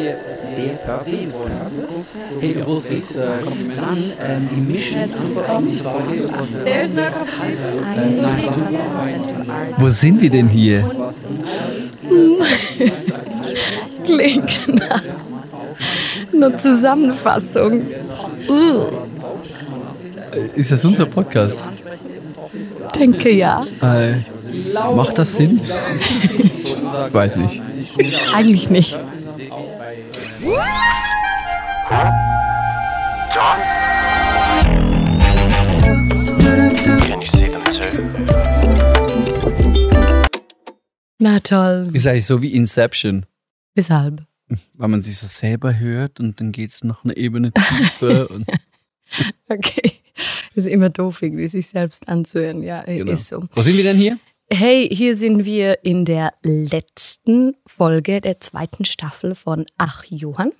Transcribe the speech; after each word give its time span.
hier 0.00 0.16
der 0.56 0.76
Kaffee 0.86 1.28
Hey, 2.40 2.54
großes 2.54 3.16
äh, 3.16 3.26
Kompliment 3.44 3.78
an. 3.78 4.12
Ähm, 4.22 4.48
die 4.54 4.72
Mission 4.72 5.02
anbekommen 5.02 5.70
ist. 5.70 5.84
Wo 9.78 9.88
sind 9.90 10.20
wir 10.20 10.30
denn 10.30 10.48
hier? 10.48 10.90
Klingt 14.04 14.68
nach 14.78 15.02
einer 16.32 16.56
Zusammenfassung. 16.56 17.82
Uh, 18.48 18.86
Ist 20.56 20.72
das 20.72 20.84
unser 20.84 21.06
Podcast? 21.06 21.68
denke 23.00 23.30
ja. 23.32 23.64
Äh, 23.82 24.16
macht 24.94 25.18
das 25.18 25.36
Sinn? 25.36 25.60
ich 26.62 26.76
weiß 27.12 27.36
nicht. 27.36 27.62
Eigentlich 28.34 28.70
nicht. 28.70 28.96
Na 41.18 41.38
toll. 41.40 41.90
Ist 41.92 42.06
eigentlich 42.06 42.26
so 42.26 42.40
wie 42.42 42.54
Inception, 42.54 43.26
Weshalb? 43.74 44.24
weil 44.78 44.88
man 44.88 45.00
sich 45.02 45.16
so 45.18 45.26
selber 45.26 45.78
hört 45.78 46.18
und 46.18 46.40
dann 46.40 46.50
geht 46.52 46.70
es 46.70 46.82
noch 46.84 47.04
eine 47.04 47.16
Ebene 47.16 47.52
tiefer. 47.52 48.28
Okay. 49.48 49.94
Ist 50.54 50.68
immer 50.68 50.88
doof, 50.88 51.20
irgendwie 51.22 51.48
sich 51.48 51.66
selbst 51.66 52.08
anzuhören. 52.08 52.62
Ja, 52.62 52.82
genau. 52.82 53.10
ist 53.10 53.26
so. 53.26 53.42
Wo 53.54 53.62
sind 53.62 53.76
wir 53.76 53.82
denn 53.82 53.96
hier? 53.96 54.20
Hey, 54.52 54.88
hier 54.88 55.16
sind 55.16 55.44
wir 55.44 55.84
in 55.84 56.04
der 56.04 56.34
letzten 56.44 57.56
Folge 57.66 58.20
der 58.20 58.38
zweiten 58.38 58.84
Staffel 58.84 59.34
von 59.34 59.66
Ach 59.78 60.04
Johann. 60.04 60.52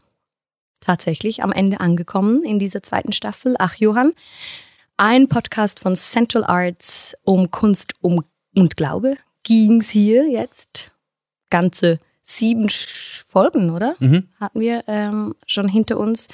Tatsächlich 0.80 1.44
am 1.44 1.52
Ende 1.52 1.78
angekommen 1.78 2.42
in 2.42 2.58
dieser 2.58 2.82
zweiten 2.82 3.12
Staffel. 3.12 3.54
Ach 3.60 3.76
Johann. 3.76 4.14
Ein 5.02 5.28
Podcast 5.28 5.80
von 5.80 5.96
Central 5.96 6.44
Arts 6.44 7.16
um 7.22 7.50
Kunst 7.50 7.94
um 8.02 8.22
und 8.54 8.76
Glaube 8.76 9.16
ging's 9.44 9.88
hier 9.88 10.28
jetzt. 10.28 10.92
Ganze 11.48 12.00
sieben 12.22 12.68
Folgen, 12.68 13.70
oder? 13.70 13.96
Mhm. 13.98 14.28
Hatten 14.38 14.60
wir 14.60 14.84
ähm, 14.88 15.34
schon 15.46 15.68
hinter 15.68 15.96
uns. 15.96 16.28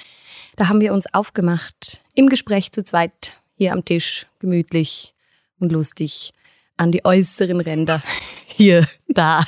Da 0.56 0.68
haben 0.68 0.80
wir 0.80 0.92
uns 0.92 1.06
aufgemacht 1.14 2.02
im 2.14 2.28
Gespräch 2.28 2.72
zu 2.72 2.82
zweit 2.82 3.34
hier 3.56 3.72
am 3.72 3.84
Tisch, 3.84 4.26
gemütlich 4.40 5.14
und 5.60 5.70
lustig 5.70 6.32
an 6.76 6.90
die 6.90 7.04
äußeren 7.04 7.60
Ränder. 7.60 8.02
Hier, 8.46 8.88
da, 9.06 9.44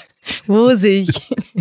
wo 0.47 0.75
sich. 0.77 1.09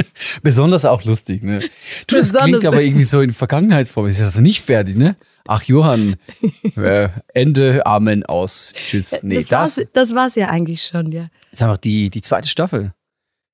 Besonders 0.43 0.85
auch 0.85 1.03
lustig, 1.05 1.41
ne? 1.41 1.59
Du, 2.05 2.17
das 2.17 2.33
Besonders- 2.33 2.43
klingt 2.43 2.65
aber 2.65 2.81
irgendwie 2.81 3.03
so 3.03 3.21
in 3.21 3.31
Vergangenheitsform. 3.31 4.05
Ist 4.05 4.19
ja 4.19 4.25
also 4.25 4.41
nicht 4.41 4.61
fertig, 4.61 4.95
ne? 4.95 5.15
Ach, 5.47 5.63
Johann, 5.63 6.15
äh, 6.75 7.09
Ende, 7.33 7.85
Amen, 7.85 8.25
aus, 8.25 8.73
tschüss. 8.75 9.23
Nee, 9.23 9.35
das, 9.35 9.51
war's, 9.51 9.81
das 9.93 10.15
war's 10.15 10.35
ja 10.35 10.49
eigentlich 10.49 10.83
schon, 10.83 11.11
ja. 11.11 11.27
ist 11.51 11.61
einfach 11.61 11.77
die, 11.77 12.09
die 12.09 12.21
zweite 12.21 12.47
Staffel. 12.47 12.93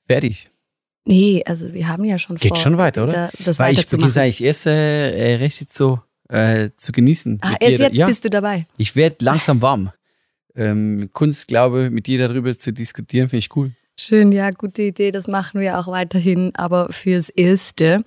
Fertig. 0.08 0.50
Nee, 1.06 1.44
also 1.46 1.74
wir 1.74 1.88
haben 1.88 2.06
ja 2.06 2.18
schon 2.18 2.38
Geht 2.38 2.50
vor, 2.50 2.58
schon 2.58 2.78
weiter, 2.78 3.04
oder? 3.04 3.12
Da, 3.12 3.30
das 3.44 3.60
Weil 3.60 3.74
ich 3.74 3.86
beginne 3.86 4.14
eigentlich 4.16 4.44
erst 4.44 4.66
äh, 4.68 5.34
äh, 5.34 5.36
recht 5.36 5.60
jetzt 5.60 5.76
so 5.76 6.00
äh, 6.30 6.70
zu 6.78 6.92
genießen. 6.92 7.40
Ah, 7.42 7.56
erst 7.60 7.72
jeder- 7.72 7.84
jetzt 7.86 7.98
ja, 7.98 8.06
bist 8.06 8.24
du 8.26 8.30
dabei. 8.30 8.68
Ich 8.78 8.96
werde 8.96 9.18
langsam 9.20 9.62
warm. 9.62 9.92
Ähm, 10.56 11.10
Kunst, 11.14 11.48
glaube, 11.48 11.90
mit 11.90 12.08
dir 12.08 12.28
darüber 12.28 12.56
zu 12.56 12.72
diskutieren, 12.72 13.28
finde 13.30 13.40
ich 13.40 13.56
cool. 13.56 13.72
Schön, 14.00 14.32
ja, 14.32 14.50
gute 14.50 14.84
Idee. 14.84 15.12
Das 15.12 15.28
machen 15.28 15.60
wir 15.60 15.80
auch 15.80 15.88
weiterhin. 15.88 16.52
Aber 16.56 16.92
fürs 16.92 17.30
Erste 17.30 18.04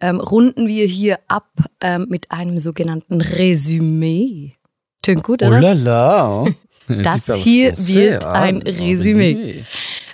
ähm, 0.00 0.20
runden 0.20 0.66
wir 0.68 0.86
hier 0.86 1.18
ab 1.28 1.50
ähm, 1.80 2.06
mit 2.08 2.30
einem 2.30 2.58
sogenannten 2.58 3.20
Resümee. 3.20 4.54
Tönt 5.02 5.22
gut, 5.22 5.42
Oh 5.42 5.46
oder? 5.46 5.60
la 5.60 5.72
la. 5.72 6.44
Das 6.88 7.32
hier 7.32 7.72
wird 7.78 8.26
ah, 8.26 8.32
ein 8.32 8.62
Resümee. 8.62 9.60
Et 9.60 9.64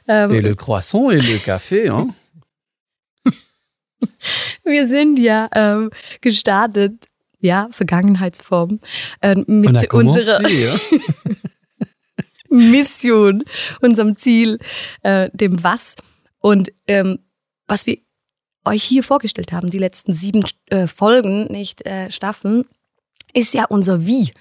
Ähm, 0.08 0.30
le 0.30 0.54
croissant 0.54 1.10
et 1.10 1.26
le 1.28 1.38
café, 1.38 1.90
hein? 1.90 2.14
wir 4.64 4.88
sind 4.88 5.18
ja 5.18 5.48
ähm, 5.52 5.90
gestartet, 6.20 7.06
ja, 7.40 7.68
Vergangenheitsform, 7.70 8.80
ähm, 9.20 9.44
mit 9.46 9.92
unserer? 9.92 10.40
Mission, 12.48 13.42
unserem 13.80 14.16
Ziel, 14.16 14.58
äh, 15.02 15.28
dem 15.32 15.62
Was. 15.64 15.96
Und 16.38 16.72
ähm, 16.86 17.18
was 17.66 17.86
wir 17.86 17.98
euch 18.66 18.82
hier 18.82 19.02
vorgestellt 19.02 19.52
haben, 19.52 19.70
die 19.70 19.78
letzten 19.78 20.12
sieben 20.12 20.44
äh, 20.66 20.86
Folgen, 20.86 21.44
nicht 21.46 21.86
äh, 21.86 22.10
Staffeln, 22.10 22.64
ist 23.32 23.54
ja 23.54 23.64
unser 23.66 24.06
Wie. 24.06 24.32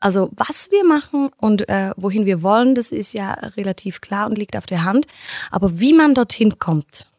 Also 0.00 0.30
was 0.36 0.70
wir 0.70 0.84
machen 0.84 1.30
und 1.38 1.68
äh, 1.68 1.92
wohin 1.96 2.26
wir 2.26 2.42
wollen, 2.42 2.74
das 2.74 2.92
ist 2.92 3.14
ja 3.14 3.32
relativ 3.32 4.00
klar 4.00 4.26
und 4.26 4.36
liegt 4.36 4.56
auf 4.56 4.66
der 4.66 4.84
Hand. 4.84 5.06
Aber 5.50 5.80
wie 5.80 5.94
man 5.94 6.14
dorthin 6.14 6.58
kommt, 6.58 7.10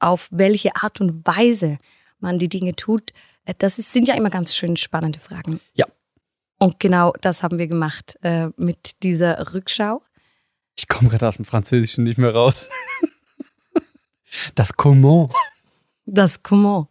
auf 0.00 0.28
welche 0.32 0.74
Art 0.76 1.00
und 1.00 1.24
Weise 1.26 1.78
man 2.18 2.38
die 2.38 2.48
Dinge 2.48 2.74
tut, 2.74 3.12
äh, 3.44 3.54
das 3.58 3.78
ist, 3.78 3.92
sind 3.92 4.08
ja 4.08 4.14
immer 4.14 4.30
ganz 4.30 4.56
schön 4.56 4.76
spannende 4.76 5.20
Fragen. 5.20 5.60
Ja. 5.74 5.86
Und 6.58 6.80
genau 6.80 7.12
das 7.20 7.42
haben 7.42 7.58
wir 7.58 7.66
gemacht 7.66 8.18
äh, 8.22 8.48
mit 8.56 9.02
dieser 9.02 9.52
Rückschau. 9.54 10.02
Ich 10.76 10.88
komme 10.88 11.10
gerade 11.10 11.28
aus 11.28 11.36
dem 11.36 11.44
Französischen 11.44 12.04
nicht 12.04 12.18
mehr 12.18 12.34
raus. 12.34 12.68
Das 14.54 14.72
Comment. 14.74 15.30
Das 16.06 16.42
Comment. 16.42 16.86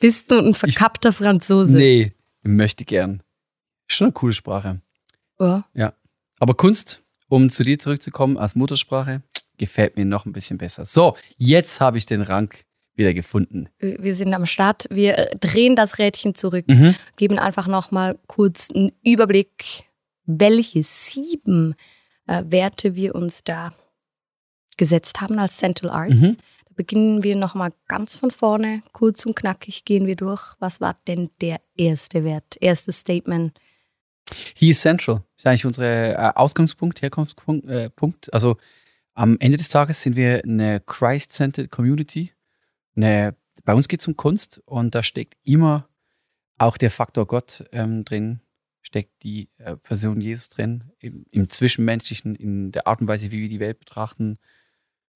Bist 0.00 0.30
du 0.30 0.38
ein 0.38 0.54
verkappter 0.54 1.12
Franzose? 1.12 1.76
Nee, 1.76 2.12
möchte 2.42 2.84
gern. 2.84 3.22
Schon 3.88 4.06
eine 4.06 4.12
coole 4.12 4.32
Sprache. 4.32 4.80
Ja. 5.40 5.94
Aber 6.38 6.54
Kunst, 6.54 7.02
um 7.28 7.50
zu 7.50 7.62
dir 7.64 7.78
zurückzukommen, 7.78 8.36
als 8.38 8.54
Muttersprache, 8.54 9.22
gefällt 9.56 9.96
mir 9.96 10.04
noch 10.04 10.26
ein 10.26 10.32
bisschen 10.32 10.58
besser. 10.58 10.84
So, 10.84 11.16
jetzt 11.36 11.80
habe 11.80 11.98
ich 11.98 12.06
den 12.06 12.22
Rang 12.22 12.52
wieder 12.94 13.14
gefunden. 13.14 13.68
Wir 13.78 14.14
sind 14.14 14.34
am 14.34 14.46
Start. 14.46 14.86
Wir 14.90 15.18
äh, 15.18 15.36
drehen 15.38 15.76
das 15.76 15.98
Rädchen 15.98 16.34
zurück, 16.34 16.66
Mhm. 16.68 16.94
geben 17.16 17.38
einfach 17.38 17.66
nochmal 17.66 18.18
kurz 18.26 18.70
einen 18.70 18.92
Überblick, 19.04 19.84
welche 20.26 20.82
sieben 20.82 21.74
äh, 22.26 22.42
Werte 22.48 22.94
wir 22.94 23.14
uns 23.14 23.42
da 23.44 23.72
gesetzt 24.76 25.20
haben 25.20 25.38
als 25.38 25.56
Central 25.56 25.90
Arts. 25.90 26.14
Mhm. 26.14 26.36
Beginnen 26.78 27.24
wir 27.24 27.34
nochmal 27.34 27.72
ganz 27.88 28.14
von 28.14 28.30
vorne, 28.30 28.84
kurz 28.92 29.26
und 29.26 29.34
knackig 29.34 29.84
gehen 29.84 30.06
wir 30.06 30.14
durch. 30.14 30.54
Was 30.60 30.80
war 30.80 30.96
denn 31.08 31.28
der 31.40 31.60
erste 31.76 32.22
Wert, 32.22 32.56
erstes 32.60 33.00
Statement? 33.00 33.58
He 34.54 34.70
is 34.70 34.80
central. 34.80 35.16
Das 35.16 35.38
ist 35.38 35.46
eigentlich 35.48 35.66
unser 35.66 36.12
äh, 36.12 36.32
Ausgangspunkt, 36.36 37.02
Herkunftspunkt. 37.02 37.66
Äh, 37.66 37.90
Punkt. 37.90 38.32
Also 38.32 38.58
am 39.14 39.36
Ende 39.40 39.56
des 39.56 39.70
Tages 39.70 40.00
sind 40.00 40.14
wir 40.14 40.44
eine 40.44 40.78
Christ-centered 40.78 41.68
Community. 41.68 42.30
Eine, 42.94 43.34
bei 43.64 43.74
uns 43.74 43.88
geht 43.88 43.98
es 44.00 44.06
um 44.06 44.16
Kunst 44.16 44.62
und 44.64 44.94
da 44.94 45.02
steckt 45.02 45.34
immer 45.42 45.88
auch 46.58 46.76
der 46.76 46.92
Faktor 46.92 47.26
Gott 47.26 47.64
ähm, 47.72 48.04
drin, 48.04 48.38
steckt 48.82 49.24
die 49.24 49.48
äh, 49.58 49.76
Person 49.76 50.20
Jesus 50.20 50.48
drin, 50.50 50.84
im, 51.00 51.26
im 51.32 51.50
Zwischenmenschlichen, 51.50 52.36
in 52.36 52.70
der 52.70 52.86
Art 52.86 53.00
und 53.00 53.08
Weise, 53.08 53.32
wie 53.32 53.40
wir 53.40 53.48
die 53.48 53.58
Welt 53.58 53.80
betrachten. 53.80 54.38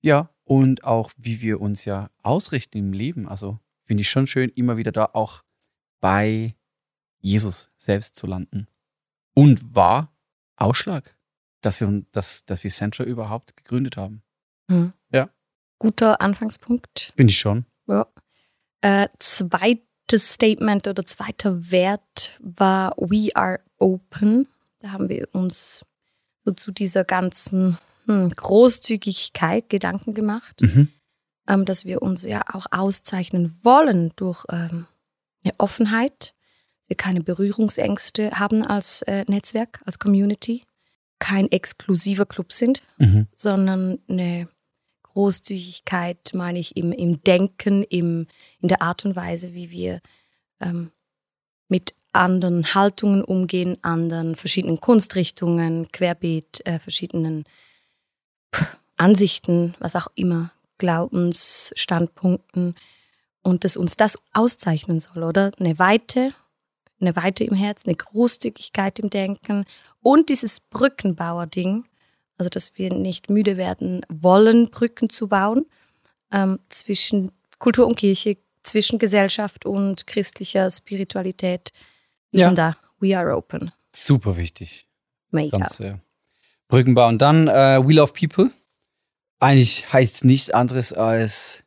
Ja, 0.01 0.29
und 0.53 0.85
auch 0.85 1.13
wie 1.17 1.41
wir 1.41 1.63
uns 1.63 1.87
ja 1.87 2.11
ausrichten 2.21 2.77
im 2.77 2.93
Leben. 2.93 3.27
Also 3.27 3.59
finde 3.85 4.03
ich 4.03 4.11
schon 4.11 4.27
schön, 4.27 4.51
immer 4.51 4.77
wieder 4.77 4.93
da 4.93 5.09
auch 5.15 5.43
bei 6.03 6.55
Jesus 7.21 7.71
selbst 7.79 8.17
zu 8.17 8.27
landen 8.27 8.67
und 9.33 9.75
war 9.75 10.15
Ausschlag, 10.57 11.17
dass 11.63 11.81
wir, 11.81 12.05
dass, 12.13 12.45
dass 12.45 12.65
wir 12.65 12.71
Central 12.71 13.09
überhaupt 13.09 13.57
gegründet 13.57 13.97
haben. 13.97 14.23
Guter 15.79 16.21
Anfangspunkt. 16.21 17.15
Finde 17.17 17.31
ich 17.31 17.39
schon. 17.39 17.65
Ja. 17.87 18.07
Äh, 18.83 19.09
zweites 19.19 20.35
Statement 20.35 20.87
oder 20.87 21.07
zweiter 21.07 21.71
Wert 21.71 22.39
war 22.43 22.95
We 22.99 23.35
are 23.35 23.61
open. 23.79 24.49
Da 24.81 24.93
haben 24.93 25.09
wir 25.09 25.29
uns 25.33 25.87
so 26.45 26.53
zu 26.53 26.73
dieser 26.73 27.05
ganzen 27.05 27.79
hm, 28.07 28.31
Großzügigkeit 28.31 29.69
Gedanken 29.69 30.15
gemacht, 30.15 30.61
Mhm. 30.61 30.89
ähm, 31.49 31.65
dass 31.65 31.85
wir 31.85 32.03
uns 32.03 32.23
ja 32.23 32.43
auch 32.53 32.67
auszeichnen 32.71 33.59
wollen 33.63 34.13
durch 34.17 34.45
ähm, 34.51 34.87
eine 35.45 35.55
Offenheit, 35.59 36.35
dass 36.81 36.89
wir 36.89 36.97
keine 36.97 37.21
Berührungsängste 37.23 38.33
haben 38.33 38.65
als 38.65 39.03
äh, 39.03 39.25
Netzwerk, 39.29 39.81
als 39.85 39.99
Community, 39.99 40.65
kein 41.19 41.51
exklusiver 41.51 42.27
Club 42.27 42.53
sind, 42.53 42.83
Mhm. 42.99 43.27
sondern 43.35 43.99
eine 44.09 44.49
Großzügigkeit, 45.03 46.33
meine 46.35 46.59
ich, 46.59 46.77
im, 46.77 46.91
im 46.91 47.23
Denken, 47.23 47.83
im, 47.85 48.27
in 48.61 48.69
der 48.69 48.83
Art 48.83 49.05
und 49.05 49.15
Weise, 49.15 49.53
wie 49.55 49.71
wir 49.71 50.01
ähm, 50.61 50.91
mit 51.69 51.95
anderen 52.13 52.75
Haltungen 52.75 53.23
umgehen, 53.25 53.79
anderen 53.83 54.35
verschiedenen 54.35 54.81
Kunstrichtungen, 54.81 55.91
querbeet, 55.93 56.67
äh, 56.67 56.79
verschiedenen 56.79 57.45
Ansichten, 58.97 59.75
was 59.79 59.97
auch 59.97 60.09
immer, 60.15 60.53
Glaubensstandpunkten. 60.79 62.75
und 63.45 63.65
dass 63.65 63.77
uns 63.77 63.97
das 63.97 64.19
auszeichnen 64.33 65.01
soll, 65.01 65.25
oder? 65.25 65.51
Eine 65.59 65.77
Weite, 65.81 66.33
eine 67.01 67.17
Weite 67.17 67.43
im 67.43 67.55
Herz, 67.55 67.85
eine 67.87 67.97
Großzügigkeit 67.97 69.01
im 69.01 69.11
Denken 69.11 69.65
und 70.01 70.29
dieses 70.29 70.61
Brückenbauer-Ding, 70.61 71.85
also 72.39 72.49
dass 72.49 72.79
wir 72.79 72.93
nicht 72.95 73.31
müde 73.31 73.57
werden 73.57 74.03
wollen, 74.09 74.71
Brücken 74.71 75.11
zu 75.11 75.27
bauen 75.27 75.67
ähm, 76.31 76.61
zwischen 76.69 77.33
Kultur 77.59 77.89
und 77.89 77.97
Kirche, 77.97 78.37
zwischen 78.63 79.01
Gesellschaft 79.01 79.67
und 79.67 80.07
christlicher 80.07 80.71
Spiritualität. 80.71 81.73
Wir 82.31 82.41
Ja. 82.43 82.47
sind 82.47 82.59
da. 82.59 82.77
We 83.01 83.19
are 83.19 83.37
open. 83.37 83.73
Super 83.91 84.37
wichtig. 84.37 84.87
Mega. 85.33 85.59
Ganz 85.59 85.81
äh, 85.81 85.97
Brückenbau. 86.73 87.07
Und 87.07 87.21
dann 87.21 87.49
äh, 87.49 87.87
We 87.87 87.93
Love 87.93 88.15
People. 88.15 88.51
Eigentlich 89.41 89.93
heißt 89.93 90.15
es 90.15 90.25
nichts 90.25 90.49
anderes 90.49 90.95
als, 90.95 91.63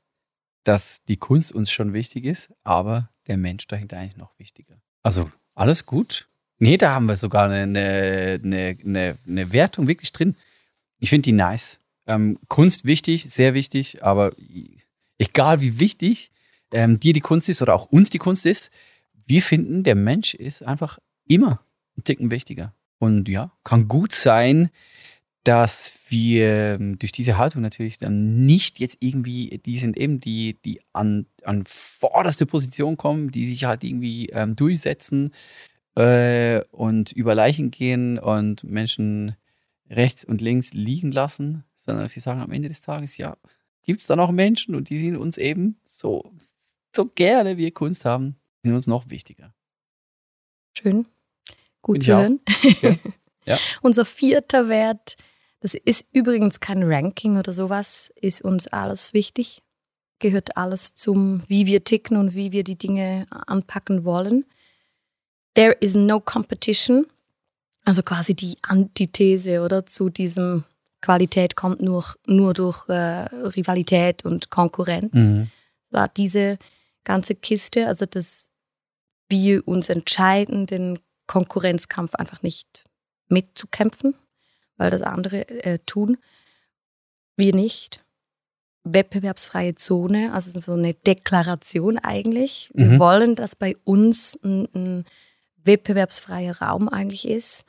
dass 0.64 1.04
die 1.06 1.18
Kunst 1.18 1.52
uns 1.52 1.72
schon 1.72 1.94
wichtig 1.94 2.26
ist, 2.26 2.50
aber 2.64 3.12
der 3.28 3.38
Mensch 3.38 3.68
dahinter 3.68 3.98
eigentlich 3.98 4.18
noch 4.18 4.32
wichtiger. 4.40 4.82
Also 5.04 5.30
alles 5.54 5.86
gut. 5.86 6.28
Nee, 6.58 6.78
da 6.78 6.96
haben 6.96 7.06
wir 7.06 7.18
sogar 7.18 7.52
eine, 7.52 7.62
eine, 7.62 8.78
eine, 8.84 9.18
eine, 9.28 9.54
Wertung 9.54 9.88
wirklich 9.88 10.12
drin. 10.12 10.36
Ich 10.98 11.12
finde 11.12 11.24
die 11.24 11.34
nice. 11.34 11.82
Ähm, 12.08 12.40
Kunst 12.48 12.86
wichtig, 12.86 13.26
sehr 13.28 13.54
wichtig, 13.54 14.04
aber 14.04 14.32
egal 15.20 15.62
wie 15.62 15.78
wichtig 15.78 16.32
ähm, 16.72 17.00
dir 17.00 17.14
die 17.14 17.22
Kunst 17.22 17.48
ist 17.48 17.62
oder 17.62 17.76
auch 17.76 17.86
uns 17.92 18.10
die 18.10 18.18
Kunst 18.18 18.48
ist, 18.48 18.72
wir 19.28 19.44
finden, 19.44 19.84
der 19.84 19.96
Mensch 19.96 20.34
ist 20.34 20.64
einfach 20.64 20.98
immer 21.28 21.60
ein 21.96 22.04
Ticken 22.04 22.32
wichtiger. 22.32 22.74
Und 23.00 23.30
ja, 23.30 23.52
kann 23.64 23.88
gut 23.88 24.12
sein, 24.12 24.70
dass 25.46 26.00
wir 26.10 26.76
ähm, 26.80 26.98
durch 26.98 27.12
diese 27.12 27.38
Haltung 27.38 27.62
natürlich 27.62 28.00
dann 28.00 28.46
nicht 28.46 28.80
jetzt 28.80 28.98
irgendwie, 29.00 29.62
die 29.64 29.78
sind 29.78 29.96
eben 29.96 30.20
die, 30.20 30.58
die 30.66 30.82
an, 30.92 31.28
an 31.44 31.64
vorderste 31.68 32.48
Position 32.48 32.98
kommen, 32.98 33.32
die 33.32 33.46
sich 33.46 33.66
halt 33.66 33.84
irgendwie 33.84 34.28
ähm, 34.30 34.56
durchsetzen 34.56 35.32
äh, 35.96 36.62
und 36.72 37.12
über 37.12 37.36
Leichen 37.36 37.70
gehen 37.70 38.18
und 38.18 38.64
Menschen 38.64 39.36
rechts 39.90 40.26
und 40.26 40.42
links 40.42 40.74
liegen 40.74 41.12
lassen, 41.12 41.64
sondern 41.76 42.10
wir 42.14 42.22
sagen 42.22 42.42
am 42.42 42.52
Ende 42.52 42.70
des 42.70 42.82
Tages, 42.82 43.18
ja, 43.18 43.38
gibt 43.84 44.02
es 44.02 44.08
da 44.08 44.16
noch 44.16 44.32
Menschen 44.32 44.74
und 44.74 44.90
die 44.90 44.98
sind 44.98 45.16
uns 45.16 45.38
eben 45.38 45.78
so, 45.84 46.34
so 46.96 47.06
gerne 47.06 47.58
wir 47.58 47.72
Kunst 47.72 48.04
haben, 48.04 48.36
sind 48.64 48.74
uns 48.74 48.88
noch 48.88 49.12
wichtiger. 49.12 49.54
Schön. 50.76 51.06
Gut 51.86 52.02
zu 52.04 52.14
hören. 52.18 52.40
Ja. 52.82 52.96
Ja. 53.48 53.60
Unser 53.84 54.06
vierter 54.06 54.70
Wert, 54.70 55.18
das 55.60 55.76
ist 55.76 56.08
übrigens 56.12 56.60
kein 56.62 56.82
Ranking 56.82 57.38
oder 57.38 57.54
sowas, 57.54 58.12
ist 58.20 58.42
uns 58.42 58.66
alles 58.66 59.14
wichtig. 59.14 59.62
Gehört 60.18 60.58
alles 60.58 60.96
zum, 60.96 61.44
wie 61.48 61.68
wir 61.68 61.84
ticken 61.84 62.18
und 62.18 62.34
wie 62.34 62.52
wir 62.52 62.64
die 62.64 62.76
Dinge 62.76 63.28
anpacken 63.30 64.04
wollen. 64.04 64.46
There 65.54 65.74
is 65.74 65.94
no 65.94 66.20
competition. 66.20 67.06
Also 67.84 68.02
quasi 68.02 68.34
die 68.34 68.58
Antithese, 68.64 69.62
oder? 69.62 69.86
Zu 69.86 70.10
diesem 70.10 70.64
Qualität 71.02 71.56
kommt 71.56 71.82
nur, 71.84 72.04
nur 72.26 72.56
durch 72.56 72.90
äh, 72.90 73.26
Rivalität 73.56 74.26
und 74.26 74.50
Konkurrenz 74.50 75.14
Mhm. 75.14 75.52
war 75.92 76.08
diese 76.08 76.58
ganze 77.04 77.36
Kiste, 77.36 77.86
also 77.86 78.08
dass 78.08 78.50
wir 79.30 79.68
uns 79.68 79.90
entscheiden, 79.90 80.66
den 80.66 80.98
Konkurrenzkampf 81.28 82.16
einfach 82.16 82.42
nicht 82.42 82.86
mitzukämpfen, 83.28 84.16
weil 84.78 84.92
das 84.92 85.02
andere 85.02 85.48
äh, 85.48 85.80
tun. 85.86 86.18
Wir 87.36 87.54
nicht. 87.54 88.04
Wettbewerbsfreie 88.84 89.76
Zone, 89.76 90.32
also 90.32 90.58
so 90.60 90.74
eine 90.74 90.94
Deklaration 90.94 91.98
eigentlich. 91.98 92.70
Wir 92.74 92.86
Mhm. 92.86 93.00
wollen, 93.00 93.36
dass 93.36 93.56
bei 93.56 93.76
uns 93.84 94.40
ein, 94.44 94.68
ein 94.76 95.06
wettbewerbsfreier 95.64 96.62
Raum 96.62 96.88
eigentlich 96.88 97.28
ist. 97.28 97.66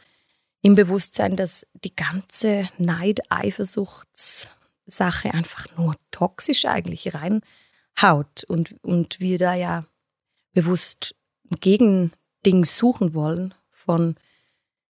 Im 0.61 0.75
Bewusstsein, 0.75 1.37
dass 1.37 1.67
die 1.85 1.97
ganze 1.97 2.69
Neid-Eifersuchts-Sache 2.77 5.33
einfach 5.33 5.67
nur 5.77 5.97
toxisch 6.11 6.67
eigentlich 6.67 7.13
reinhaut 7.15 8.45
und, 8.47 8.75
und 8.83 9.21
wir 9.21 9.39
da 9.39 9.55
ja 9.55 9.87
bewusst 10.53 11.15
ein 11.51 11.59
Gegending 12.47 12.65
suchen 12.65 13.15
wollen 13.15 13.55
von 13.73 14.15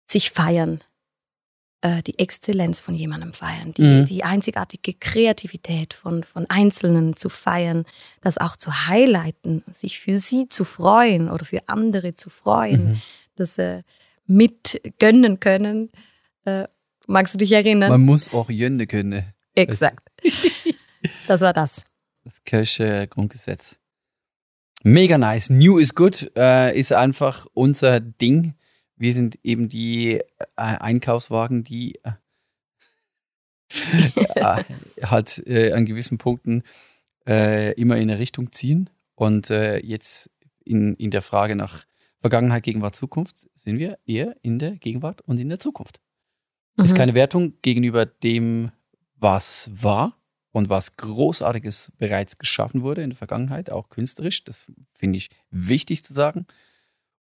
sich 0.05 0.31
feiern, 0.31 0.81
äh, 1.81 2.01
die 2.01 2.17
Exzellenz 2.17 2.79
von 2.79 2.95
jemandem 2.95 3.31
feiern, 3.31 3.73
die, 3.75 3.83
Mhm. 3.83 4.05
die 4.07 4.23
einzigartige 4.23 4.93
Kreativität 4.95 5.93
von, 5.93 6.23
von 6.23 6.45
Einzelnen 6.49 7.15
zu 7.15 7.29
feiern, 7.29 7.85
das 8.21 8.39
auch 8.39 8.55
zu 8.55 8.87
highlighten, 8.87 9.63
sich 9.71 9.99
für 9.99 10.17
sie 10.17 10.47
zu 10.47 10.65
freuen 10.65 11.29
oder 11.29 11.45
für 11.45 11.59
andere 11.69 12.15
zu 12.15 12.29
freuen, 12.31 12.93
Mhm. 12.93 13.01
das 13.35 13.57
äh, 13.59 13.83
mit 14.25 14.81
gönnen 14.99 15.39
können. 15.39 15.91
Äh, 16.45 16.67
magst 17.05 17.35
du 17.35 17.37
dich 17.37 17.51
erinnern? 17.51 17.91
Man 17.91 18.01
muss 18.01 18.33
auch 18.33 18.49
Jönne 18.49 18.87
können. 18.87 19.25
Exakt. 19.53 20.09
Das 21.27 21.41
war 21.41 21.51
das. 21.53 21.83
Das 22.23 22.41
Kölsche 22.45 23.07
Grundgesetz. 23.09 23.77
Mega 24.83 25.17
nice. 25.17 25.49
New 25.49 25.77
is 25.79 25.95
good 25.95 26.31
äh, 26.35 26.77
ist 26.77 26.91
einfach 26.91 27.47
unser 27.53 28.01
Ding. 28.01 28.55
Wir 28.97 29.13
sind 29.13 29.39
eben 29.43 29.69
die 29.69 30.15
äh, 30.19 30.23
Einkaufswagen, 30.55 31.63
die 31.63 31.99
äh, 32.03 32.11
äh, 34.35 34.63
halt 35.03 35.41
äh, 35.47 35.71
an 35.71 35.85
gewissen 35.85 36.17
Punkten 36.17 36.63
äh, 37.25 37.71
immer 37.73 37.95
in 37.95 38.09
eine 38.09 38.19
Richtung 38.19 38.51
ziehen. 38.51 38.89
Und 39.15 39.49
jetzt 39.49 40.31
in, 40.65 40.95
in 40.95 41.11
der 41.11 41.21
Frage 41.21 41.55
nach 41.55 41.85
Vergangenheit, 42.19 42.63
Gegenwart, 42.63 42.95
Zukunft 42.95 43.47
sind 43.53 43.77
wir 43.79 43.99
eher 44.05 44.35
in 44.41 44.59
der 44.59 44.71
Gegenwart 44.77 45.21
und 45.21 45.39
in 45.39 45.49
der 45.49 45.59
Zukunft. 45.59 46.01
Ist 46.77 46.93
Mhm. 46.93 46.97
keine 46.97 47.13
Wertung 47.13 47.53
gegenüber 47.61 48.05
dem, 48.05 48.71
was 49.15 49.71
war 49.73 50.17
und 50.53 50.69
was 50.69 50.95
Großartiges 50.97 51.91
bereits 51.97 52.37
geschaffen 52.37 52.83
wurde 52.83 53.01
in 53.01 53.09
der 53.09 53.17
Vergangenheit, 53.17 53.71
auch 53.71 53.89
künstlerisch. 53.89 54.43
Das 54.45 54.67
finde 54.93 55.17
ich 55.17 55.29
wichtig 55.49 56.03
zu 56.03 56.13
sagen. 56.13 56.45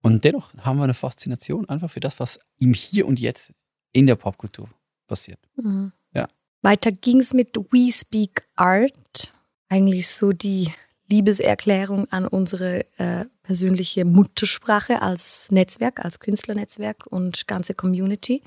Und 0.00 0.24
dennoch 0.24 0.54
haben 0.58 0.78
wir 0.78 0.84
eine 0.84 0.94
Faszination 0.94 1.68
einfach 1.68 1.90
für 1.90 2.00
das, 2.00 2.20
was 2.20 2.38
im 2.58 2.72
Hier 2.72 3.06
und 3.06 3.18
Jetzt 3.18 3.52
in 3.92 4.06
der 4.06 4.14
Popkultur 4.14 4.70
passiert. 5.08 5.40
Mhm. 5.56 5.92
Ja. 6.14 6.28
Weiter 6.62 6.92
ging 6.92 7.18
es 7.18 7.34
mit 7.34 7.56
We 7.56 7.90
Speak 7.92 8.46
Art. 8.54 9.34
Eigentlich 9.68 10.08
so 10.08 10.32
die 10.32 10.72
Liebeserklärung 11.08 12.06
an 12.12 12.26
unsere 12.26 12.86
äh, 12.98 13.24
persönliche 13.42 14.04
Muttersprache 14.04 15.02
als 15.02 15.50
Netzwerk, 15.50 16.04
als 16.04 16.20
Künstlernetzwerk 16.20 17.06
und 17.06 17.48
ganze 17.48 17.74
Community. 17.74 18.42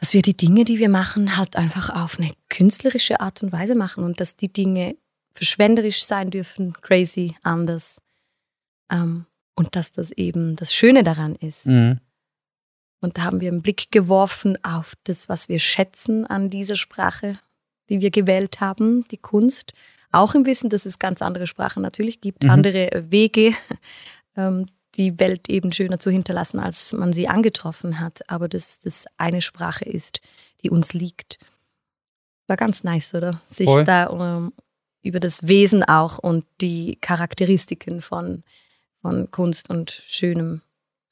Dass 0.00 0.14
wir 0.14 0.22
die 0.22 0.36
Dinge, 0.36 0.64
die 0.64 0.78
wir 0.78 0.88
machen, 0.88 1.36
halt 1.36 1.56
einfach 1.56 1.90
auf 1.90 2.18
eine 2.18 2.30
künstlerische 2.48 3.20
Art 3.20 3.42
und 3.42 3.52
Weise 3.52 3.74
machen 3.74 4.04
und 4.04 4.20
dass 4.20 4.36
die 4.36 4.52
Dinge 4.52 4.96
verschwenderisch 5.32 6.04
sein 6.04 6.30
dürfen, 6.30 6.72
crazy, 6.74 7.36
anders. 7.42 8.00
Ähm, 8.90 9.26
und 9.54 9.74
dass 9.74 9.90
das 9.92 10.12
eben 10.12 10.54
das 10.56 10.72
Schöne 10.72 11.02
daran 11.02 11.34
ist. 11.34 11.66
Mhm. 11.66 12.00
Und 13.00 13.18
da 13.18 13.22
haben 13.22 13.40
wir 13.40 13.48
einen 13.48 13.62
Blick 13.62 13.90
geworfen 13.90 14.56
auf 14.64 14.94
das, 15.04 15.28
was 15.28 15.48
wir 15.48 15.58
schätzen 15.58 16.26
an 16.26 16.50
dieser 16.50 16.76
Sprache, 16.76 17.38
die 17.88 18.00
wir 18.00 18.10
gewählt 18.10 18.60
haben, 18.60 19.06
die 19.08 19.16
Kunst. 19.16 19.72
Auch 20.10 20.34
im 20.34 20.46
Wissen, 20.46 20.70
dass 20.70 20.86
es 20.86 20.98
ganz 20.98 21.22
andere 21.22 21.46
Sprachen 21.46 21.82
natürlich 21.82 22.20
gibt, 22.20 22.44
Mhm. 22.44 22.50
andere 22.50 22.90
Wege, 23.10 23.52
ähm, 24.36 24.66
die 24.98 25.18
Welt 25.18 25.48
eben 25.48 25.72
schöner 25.72 25.98
zu 25.98 26.10
hinterlassen, 26.10 26.58
als 26.58 26.92
man 26.92 27.12
sie 27.12 27.28
angetroffen 27.28 28.00
hat. 28.00 28.28
Aber 28.28 28.48
dass 28.48 28.78
das 28.80 29.06
eine 29.16 29.40
Sprache 29.40 29.84
ist, 29.84 30.20
die 30.62 30.70
uns 30.70 30.92
liegt. 30.92 31.38
War 32.48 32.56
ganz 32.56 32.84
nice, 32.84 33.14
oder? 33.14 33.40
Sich 33.46 33.66
Voll. 33.68 33.84
da 33.84 34.10
ähm, 34.10 34.52
über 35.02 35.20
das 35.20 35.46
Wesen 35.46 35.84
auch 35.84 36.18
und 36.18 36.44
die 36.60 36.96
Charakteristiken 37.00 38.00
von, 38.02 38.42
von 39.00 39.30
Kunst 39.30 39.70
und 39.70 39.90
Schönem 39.90 40.62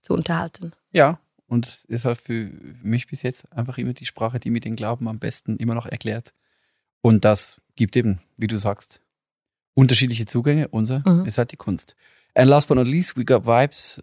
zu 0.03 0.15
unterhalten. 0.15 0.73
Ja, 0.93 1.21
und 1.47 1.69
es 1.69 1.85
ist 1.85 2.05
halt 2.05 2.21
für 2.21 2.51
mich 2.83 3.07
bis 3.07 3.23
jetzt 3.23 3.51
einfach 3.53 3.79
immer 3.79 3.93
die 3.93 4.07
Sprache, 4.07 4.41
die 4.41 4.51
mir 4.51 4.61
den 4.61 4.77
Glauben 4.77 5.07
am 5.09 5.19
besten 5.19 5.57
immer 5.59 5.75
noch 5.75 5.87
erklärt. 5.87 6.33
Und 7.03 7.25
das 7.25 7.61
gibt 7.77 7.97
eben, 7.97 8.21
wie 8.37 8.49
du 8.49 8.59
sagst, 8.59 9.01
unterschiedliche 9.75 10.27
Zugänge. 10.27 10.69
Unser 10.69 11.09
Mhm. 11.09 11.27
ist 11.27 11.39
halt 11.39 11.53
die 11.53 11.57
Kunst. 11.57 11.95
And 12.37 12.51
last 12.51 12.69
but 12.69 12.77
not 12.77 12.87
least, 12.87 13.17
we 13.17 13.25
got 13.25 13.47
vibes. 13.47 14.01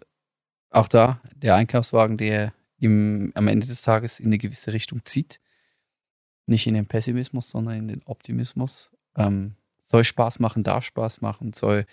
Auch 0.70 0.88
da 0.88 1.20
der 1.36 1.54
Einkaufswagen, 1.54 2.16
der 2.16 2.52
im, 2.78 3.30
am 3.36 3.46
Ende 3.46 3.64
des 3.64 3.82
Tages 3.82 4.18
in 4.18 4.26
eine 4.26 4.38
gewisse 4.38 4.72
Richtung 4.72 5.04
zieht. 5.04 5.38
Nicht 6.46 6.66
in 6.66 6.74
den 6.74 6.86
Pessimismus, 6.86 7.50
sondern 7.50 7.76
in 7.76 7.88
den 7.88 8.02
Optimismus. 8.06 8.90
Ähm, 9.16 9.54
soll 9.78 10.02
Spaß 10.02 10.40
machen, 10.40 10.64
darf 10.64 10.84
Spaß 10.84 11.20
machen, 11.20 11.52
soll 11.52 11.86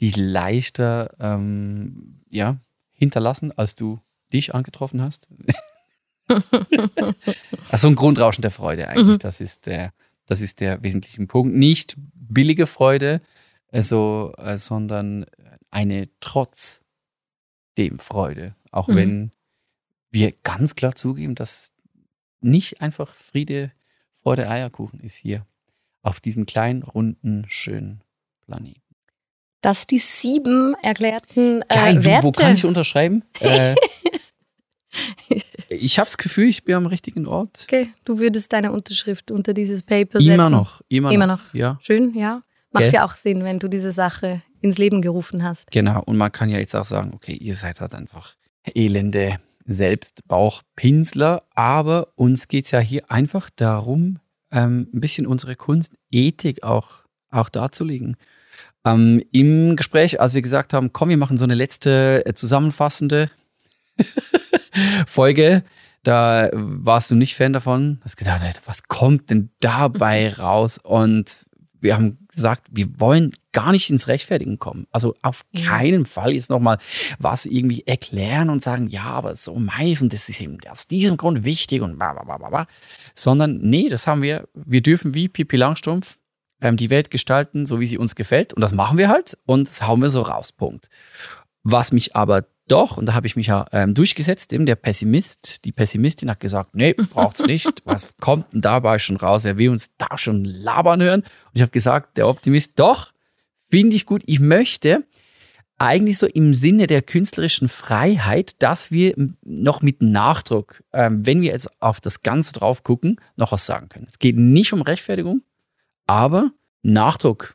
dich 0.00 0.16
leichter 0.16 1.16
ähm, 1.18 2.20
ja, 2.30 2.58
hinterlassen, 2.92 3.50
als 3.58 3.74
du 3.74 3.98
dich 4.32 4.54
angetroffen 4.54 5.02
hast. 5.02 5.28
also 7.70 7.88
ein 7.88 7.96
Grundrauschen 7.96 8.42
der 8.42 8.52
Freude 8.52 8.88
eigentlich. 8.88 9.16
Mhm. 9.16 9.18
Das 9.18 9.40
ist 9.40 9.66
der, 9.66 9.92
das 10.26 10.42
ist 10.42 10.60
der 10.60 10.80
wesentliche 10.84 11.26
Punkt. 11.26 11.56
Nicht 11.56 11.96
billige 12.14 12.68
Freude, 12.68 13.20
also, 13.72 14.32
äh, 14.38 14.58
sondern 14.58 15.26
eine 15.70 16.08
trotz 16.20 16.80
dem 17.76 17.98
Freude. 17.98 18.54
Auch 18.70 18.88
Mhm. 18.88 18.96
wenn 18.96 19.32
wir 20.10 20.32
ganz 20.42 20.74
klar 20.74 20.94
zugeben, 20.94 21.34
dass 21.34 21.72
nicht 22.40 22.80
einfach 22.80 23.14
Friede, 23.14 23.72
Freude, 24.14 24.48
Eierkuchen 24.48 25.00
ist 25.00 25.16
hier 25.16 25.46
auf 26.02 26.20
diesem 26.20 26.46
kleinen, 26.46 26.82
runden, 26.82 27.44
schönen 27.48 28.02
Planeten. 28.40 28.80
Dass 29.60 29.86
die 29.86 29.98
sieben 29.98 30.74
erklärten 30.82 31.62
äh, 31.62 31.74
Geil, 31.74 32.04
Werte. 32.04 32.24
wo 32.26 32.32
kann 32.32 32.54
ich 32.54 32.64
unterschreiben? 32.64 33.24
äh, 33.40 33.74
ich 35.68 35.98
habe 35.98 36.06
das 36.06 36.16
Gefühl, 36.16 36.48
ich 36.48 36.64
bin 36.64 36.74
am 36.76 36.86
richtigen 36.86 37.26
Ort. 37.26 37.64
okay, 37.68 37.92
du 38.04 38.18
würdest 38.18 38.52
deine 38.52 38.72
Unterschrift 38.72 39.30
unter 39.30 39.52
dieses 39.54 39.82
Paper 39.82 40.20
setzen. 40.20 40.34
Immer 40.34 40.50
noch, 40.50 40.80
immer, 40.88 41.10
Immer 41.12 41.26
noch. 41.26 41.44
noch. 41.46 41.54
Ja, 41.54 41.78
Schön, 41.82 42.14
ja. 42.14 42.42
Macht 42.70 42.84
Gell? 42.84 42.92
ja 42.94 43.04
auch 43.04 43.14
Sinn, 43.14 43.44
wenn 43.44 43.58
du 43.58 43.68
diese 43.68 43.92
Sache 43.92 44.42
ins 44.60 44.78
Leben 44.78 45.02
gerufen 45.02 45.42
hast. 45.42 45.70
genau. 45.70 46.02
Und 46.04 46.16
man 46.16 46.32
kann 46.32 46.48
ja 46.48 46.58
jetzt 46.58 46.74
auch 46.74 46.84
sagen, 46.84 47.12
okay, 47.14 47.34
ihr 47.34 47.54
seid 47.54 47.80
halt 47.80 47.94
einfach 47.94 48.34
elende 48.74 49.38
Selbstbauchpinsler, 49.66 51.42
aber 51.54 52.08
uns 52.16 52.48
geht 52.48 52.64
es 52.66 52.70
ja 52.70 52.80
hier 52.80 53.10
einfach 53.10 53.50
darum, 53.54 54.18
ähm, 54.50 54.88
ein 54.92 55.00
bisschen 55.00 55.26
unsere 55.26 55.56
Kunstethik 55.56 56.62
auch, 56.62 57.04
auch 57.30 57.48
darzulegen. 57.48 58.16
Ähm, 58.84 59.22
Im 59.32 59.76
Gespräch, 59.76 60.20
als 60.20 60.34
wir 60.34 60.42
gesagt 60.42 60.72
haben, 60.72 60.92
komm, 60.92 61.10
wir 61.10 61.16
machen 61.16 61.38
so 61.38 61.44
eine 61.44 61.54
letzte 61.54 62.24
äh, 62.24 62.34
zusammenfassende 62.34 63.30
Folge, 65.06 65.62
da 66.02 66.48
warst 66.52 67.10
du 67.10 67.16
nicht 67.16 67.34
Fan 67.34 67.52
davon. 67.52 68.00
Hast 68.02 68.16
gesagt, 68.16 68.42
"Alter, 68.42 68.60
was 68.64 68.84
kommt 68.84 69.30
denn 69.30 69.50
dabei 69.60 70.32
raus? 70.32 70.78
Und 70.78 71.44
wir 71.80 71.94
haben 71.94 72.26
gesagt, 72.28 72.66
wir 72.70 72.88
wollen 72.98 73.32
gar 73.52 73.72
nicht 73.72 73.90
ins 73.90 74.08
Rechtfertigen 74.08 74.58
kommen. 74.58 74.86
Also 74.90 75.14
auf 75.22 75.44
keinen 75.56 76.06
Fall 76.06 76.32
jetzt 76.32 76.50
nochmal 76.50 76.78
was 77.18 77.46
irgendwie 77.46 77.86
erklären 77.86 78.50
und 78.50 78.62
sagen, 78.62 78.86
ja, 78.88 79.04
aber 79.04 79.34
so 79.34 79.54
meist 79.54 80.02
und 80.02 80.12
das 80.12 80.28
ist 80.28 80.40
eben 80.40 80.58
aus 80.70 80.86
diesem 80.86 81.16
Grund 81.16 81.44
wichtig 81.44 81.82
und 81.82 81.98
bla 81.98 82.12
bla 82.12 82.24
bla 82.24 82.38
bla, 82.38 82.48
bla. 82.48 82.66
Sondern 83.14 83.58
nee, 83.62 83.88
das 83.88 84.06
haben 84.06 84.22
wir, 84.22 84.48
wir 84.54 84.82
dürfen 84.82 85.14
wie 85.14 85.28
Pipi 85.28 85.56
Langstrumpf 85.56 86.18
ähm, 86.60 86.76
die 86.76 86.90
Welt 86.90 87.10
gestalten, 87.10 87.66
so 87.66 87.80
wie 87.80 87.86
sie 87.86 87.98
uns 87.98 88.14
gefällt. 88.14 88.52
Und 88.54 88.60
das 88.60 88.72
machen 88.72 88.98
wir 88.98 89.08
halt 89.08 89.38
und 89.46 89.68
das 89.68 89.86
hauen 89.86 90.00
wir 90.00 90.08
so 90.08 90.22
raus. 90.22 90.52
Punkt. 90.52 90.88
Was 91.62 91.92
mich 91.92 92.16
aber 92.16 92.44
doch, 92.68 92.96
und 92.96 93.06
da 93.06 93.14
habe 93.14 93.26
ich 93.26 93.36
mich 93.36 93.48
ja 93.48 93.66
ähm, 93.72 93.94
durchgesetzt, 93.94 94.52
eben 94.52 94.66
der 94.66 94.76
Pessimist, 94.76 95.64
die 95.64 95.72
Pessimistin 95.72 96.30
hat 96.30 96.40
gesagt, 96.40 96.74
nee, 96.74 96.92
braucht's 96.92 97.44
nicht. 97.46 97.68
Was 97.84 98.14
kommt 98.20 98.52
denn 98.52 98.60
dabei 98.60 98.98
schon 98.98 99.16
raus? 99.16 99.44
Wer 99.44 99.58
will 99.58 99.70
uns 99.70 99.90
da 99.96 100.16
schon 100.16 100.44
labern 100.44 101.02
hören? 101.02 101.20
Und 101.22 101.52
ich 101.54 101.62
habe 101.62 101.70
gesagt, 101.70 102.16
der 102.16 102.28
Optimist, 102.28 102.72
doch, 102.76 103.12
finde 103.70 103.96
ich 103.96 104.06
gut. 104.06 104.22
Ich 104.26 104.40
möchte 104.40 105.04
eigentlich 105.78 106.18
so 106.18 106.26
im 106.26 106.54
Sinne 106.54 106.86
der 106.86 107.02
künstlerischen 107.02 107.68
Freiheit, 107.68 108.62
dass 108.62 108.90
wir 108.90 109.14
noch 109.44 109.80
mit 109.80 110.02
Nachdruck, 110.02 110.82
ähm, 110.92 111.24
wenn 111.24 111.40
wir 111.40 111.52
jetzt 111.52 111.70
auf 111.80 112.00
das 112.00 112.22
Ganze 112.22 112.52
drauf 112.52 112.82
gucken, 112.82 113.20
noch 113.36 113.52
was 113.52 113.64
sagen 113.64 113.88
können. 113.88 114.06
Es 114.08 114.18
geht 114.18 114.36
nicht 114.36 114.72
um 114.72 114.82
Rechtfertigung, 114.82 115.42
aber 116.06 116.50
Nachdruck. 116.82 117.54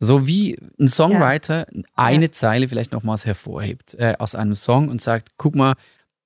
So 0.00 0.26
wie 0.26 0.58
ein 0.78 0.88
Songwriter 0.88 1.66
eine 1.94 2.26
Ja. 2.26 2.32
Zeile 2.32 2.68
vielleicht 2.68 2.92
nochmals 2.92 3.26
hervorhebt 3.26 3.94
äh, 3.94 4.14
aus 4.18 4.34
einem 4.34 4.54
Song 4.54 4.88
und 4.88 5.00
sagt, 5.00 5.30
guck 5.38 5.54
mal, 5.54 5.74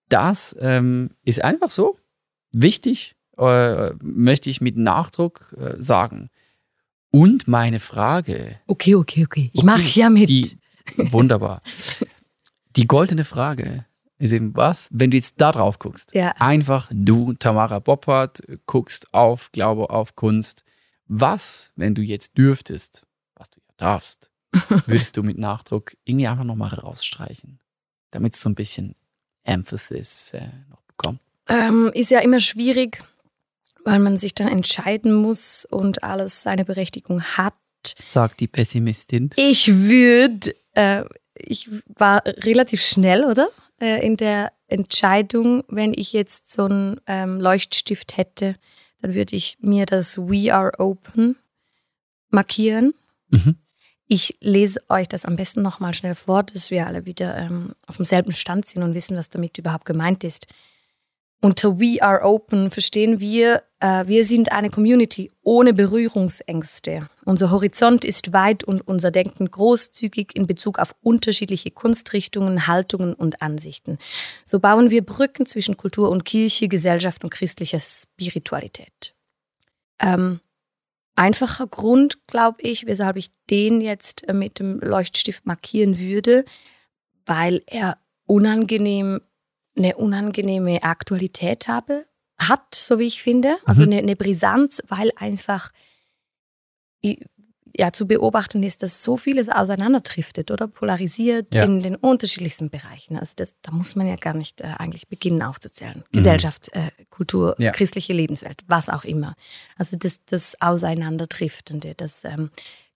das 0.08 0.56
ähm, 0.60 1.10
ist 1.24 1.44
einfach 1.44 1.70
so 1.70 1.98
wichtig, 2.50 3.14
äh, 3.36 3.90
möchte 4.02 4.48
ich 4.50 4.60
mit 4.60 4.76
Nachdruck 4.76 5.54
äh, 5.58 5.74
sagen. 5.80 6.30
Und 7.10 7.46
meine 7.48 7.78
Frage, 7.78 8.58
Okay, 8.66 8.94
okay, 8.94 9.24
okay. 9.24 9.50
Ich 9.52 9.60
Okay, 9.60 9.66
mache 9.66 9.82
ja 9.98 10.10
mit. 10.10 10.28
die, 10.28 10.58
wunderbar. 10.96 11.62
Die 12.76 12.86
goldene 12.86 13.24
Frage 13.24 13.84
ist 14.18 14.32
eben 14.32 14.54
was, 14.56 14.88
wenn 14.92 15.10
du 15.10 15.16
jetzt 15.16 15.40
da 15.40 15.52
drauf 15.52 15.78
guckst. 15.78 16.14
Ja. 16.14 16.34
Einfach 16.38 16.90
du, 16.92 17.34
Tamara 17.34 17.78
Boppert, 17.78 18.42
guckst 18.66 19.12
auf 19.14 19.52
Glaube 19.52 19.90
auf 19.90 20.16
Kunst. 20.16 20.64
Was, 21.06 21.72
wenn 21.76 21.94
du 21.94 22.02
jetzt 22.02 22.36
dürftest, 22.36 23.02
ja 23.02 23.07
darfst, 23.78 24.30
würdest 24.86 25.16
du 25.16 25.22
mit 25.22 25.38
Nachdruck 25.38 25.96
irgendwie 26.04 26.26
einfach 26.26 26.44
nochmal 26.44 26.74
rausstreichen, 26.74 27.60
damit 28.10 28.34
es 28.34 28.42
so 28.42 28.50
ein 28.50 28.54
bisschen 28.54 28.94
Emphasis 29.44 30.32
äh, 30.34 30.48
noch 30.68 30.82
bekommt? 30.82 31.20
Ähm, 31.48 31.90
ist 31.94 32.10
ja 32.10 32.20
immer 32.20 32.40
schwierig, 32.40 33.02
weil 33.84 33.98
man 33.98 34.16
sich 34.16 34.34
dann 34.34 34.48
entscheiden 34.48 35.14
muss 35.14 35.64
und 35.64 36.02
alles 36.02 36.42
seine 36.42 36.64
Berechtigung 36.64 37.22
hat. 37.22 37.54
Sagt 38.04 38.40
die 38.40 38.48
Pessimistin. 38.48 39.30
Ich 39.36 39.68
würde, 39.68 40.54
äh, 40.72 41.04
ich 41.34 41.70
war 41.86 42.22
relativ 42.26 42.82
schnell, 42.82 43.24
oder? 43.24 43.48
Äh, 43.80 44.04
in 44.04 44.16
der 44.16 44.52
Entscheidung, 44.66 45.64
wenn 45.68 45.94
ich 45.94 46.12
jetzt 46.12 46.50
so 46.52 46.64
einen 46.64 47.00
ähm, 47.06 47.40
Leuchtstift 47.40 48.16
hätte, 48.16 48.56
dann 49.00 49.14
würde 49.14 49.36
ich 49.36 49.56
mir 49.60 49.86
das 49.86 50.18
We 50.18 50.52
Are 50.52 50.78
Open 50.78 51.36
markieren. 52.30 52.92
Mhm. 53.30 53.56
Ich 54.10 54.38
lese 54.40 54.80
euch 54.88 55.06
das 55.06 55.26
am 55.26 55.36
besten 55.36 55.60
nochmal 55.60 55.92
schnell 55.92 56.14
vor, 56.14 56.42
dass 56.42 56.70
wir 56.70 56.86
alle 56.86 57.04
wieder 57.04 57.36
ähm, 57.36 57.74
auf 57.86 57.98
demselben 57.98 58.32
Stand 58.32 58.64
sind 58.64 58.82
und 58.82 58.94
wissen, 58.94 59.18
was 59.18 59.28
damit 59.28 59.58
überhaupt 59.58 59.84
gemeint 59.84 60.24
ist. 60.24 60.46
Unter 61.40 61.78
We 61.78 62.02
Are 62.02 62.22
Open 62.24 62.70
verstehen 62.70 63.20
wir, 63.20 63.62
äh, 63.80 64.06
wir 64.06 64.24
sind 64.24 64.50
eine 64.50 64.70
Community 64.70 65.30
ohne 65.42 65.74
Berührungsängste. 65.74 67.08
Unser 67.26 67.50
Horizont 67.50 68.04
ist 68.04 68.32
weit 68.32 68.64
und 68.64 68.80
unser 68.80 69.10
Denken 69.10 69.50
großzügig 69.50 70.34
in 70.34 70.46
Bezug 70.46 70.78
auf 70.78 70.94
unterschiedliche 71.02 71.70
Kunstrichtungen, 71.70 72.66
Haltungen 72.66 73.12
und 73.12 73.42
Ansichten. 73.42 73.98
So 74.44 74.58
bauen 74.58 74.90
wir 74.90 75.04
Brücken 75.04 75.44
zwischen 75.44 75.76
Kultur 75.76 76.10
und 76.10 76.24
Kirche, 76.24 76.66
Gesellschaft 76.66 77.22
und 77.22 77.30
christlicher 77.30 77.78
Spiritualität. 77.78 79.14
Ähm, 80.00 80.40
einfacher 81.18 81.66
Grund, 81.66 82.26
glaube 82.26 82.62
ich, 82.62 82.86
weshalb 82.86 83.16
ich 83.16 83.30
den 83.50 83.80
jetzt 83.80 84.28
äh, 84.28 84.32
mit 84.32 84.58
dem 84.58 84.80
Leuchtstift 84.80 85.46
markieren 85.46 85.98
würde, 85.98 86.44
weil 87.26 87.62
er 87.66 87.98
unangenehm, 88.26 89.20
eine 89.76 89.96
unangenehme 89.96 90.82
Aktualität 90.82 91.68
habe, 91.68 92.06
hat, 92.38 92.74
so 92.74 92.98
wie 92.98 93.06
ich 93.06 93.22
finde. 93.22 93.58
Also 93.64 93.84
Mhm. 93.84 93.92
eine, 93.92 93.98
eine 94.02 94.16
Brisanz, 94.16 94.82
weil 94.88 95.10
einfach 95.16 95.70
ja, 97.78 97.92
zu 97.92 98.08
beobachten 98.08 98.64
ist, 98.64 98.82
dass 98.82 99.04
so 99.04 99.16
vieles 99.16 99.48
auseinanderdriftet 99.48 100.50
oder 100.50 100.66
polarisiert 100.66 101.54
Ja. 101.54 101.62
in 101.62 101.80
den 101.80 101.94
unterschiedlichsten 101.94 102.70
Bereichen. 102.70 103.16
Also 103.16 103.34
das, 103.36 103.54
da 103.62 103.70
muss 103.70 103.94
man 103.94 104.08
ja 104.08 104.16
gar 104.16 104.34
nicht 104.34 104.60
äh, 104.60 104.64
eigentlich 104.78 105.06
beginnen 105.06 105.42
aufzuzählen. 105.42 106.02
Gesellschaft, 106.10 106.70
äh, 106.74 106.90
Kultur, 107.08 107.54
Ja. 107.58 107.70
christliche 107.70 108.12
Lebenswelt, 108.12 108.62
was 108.66 108.88
auch 108.90 109.04
immer. 109.04 109.36
Also 109.76 109.96
das, 109.96 110.18
das 110.26 110.56
Auseinanderdriftende, 110.60 111.94
das 111.94 112.24
ähm, 112.24 112.50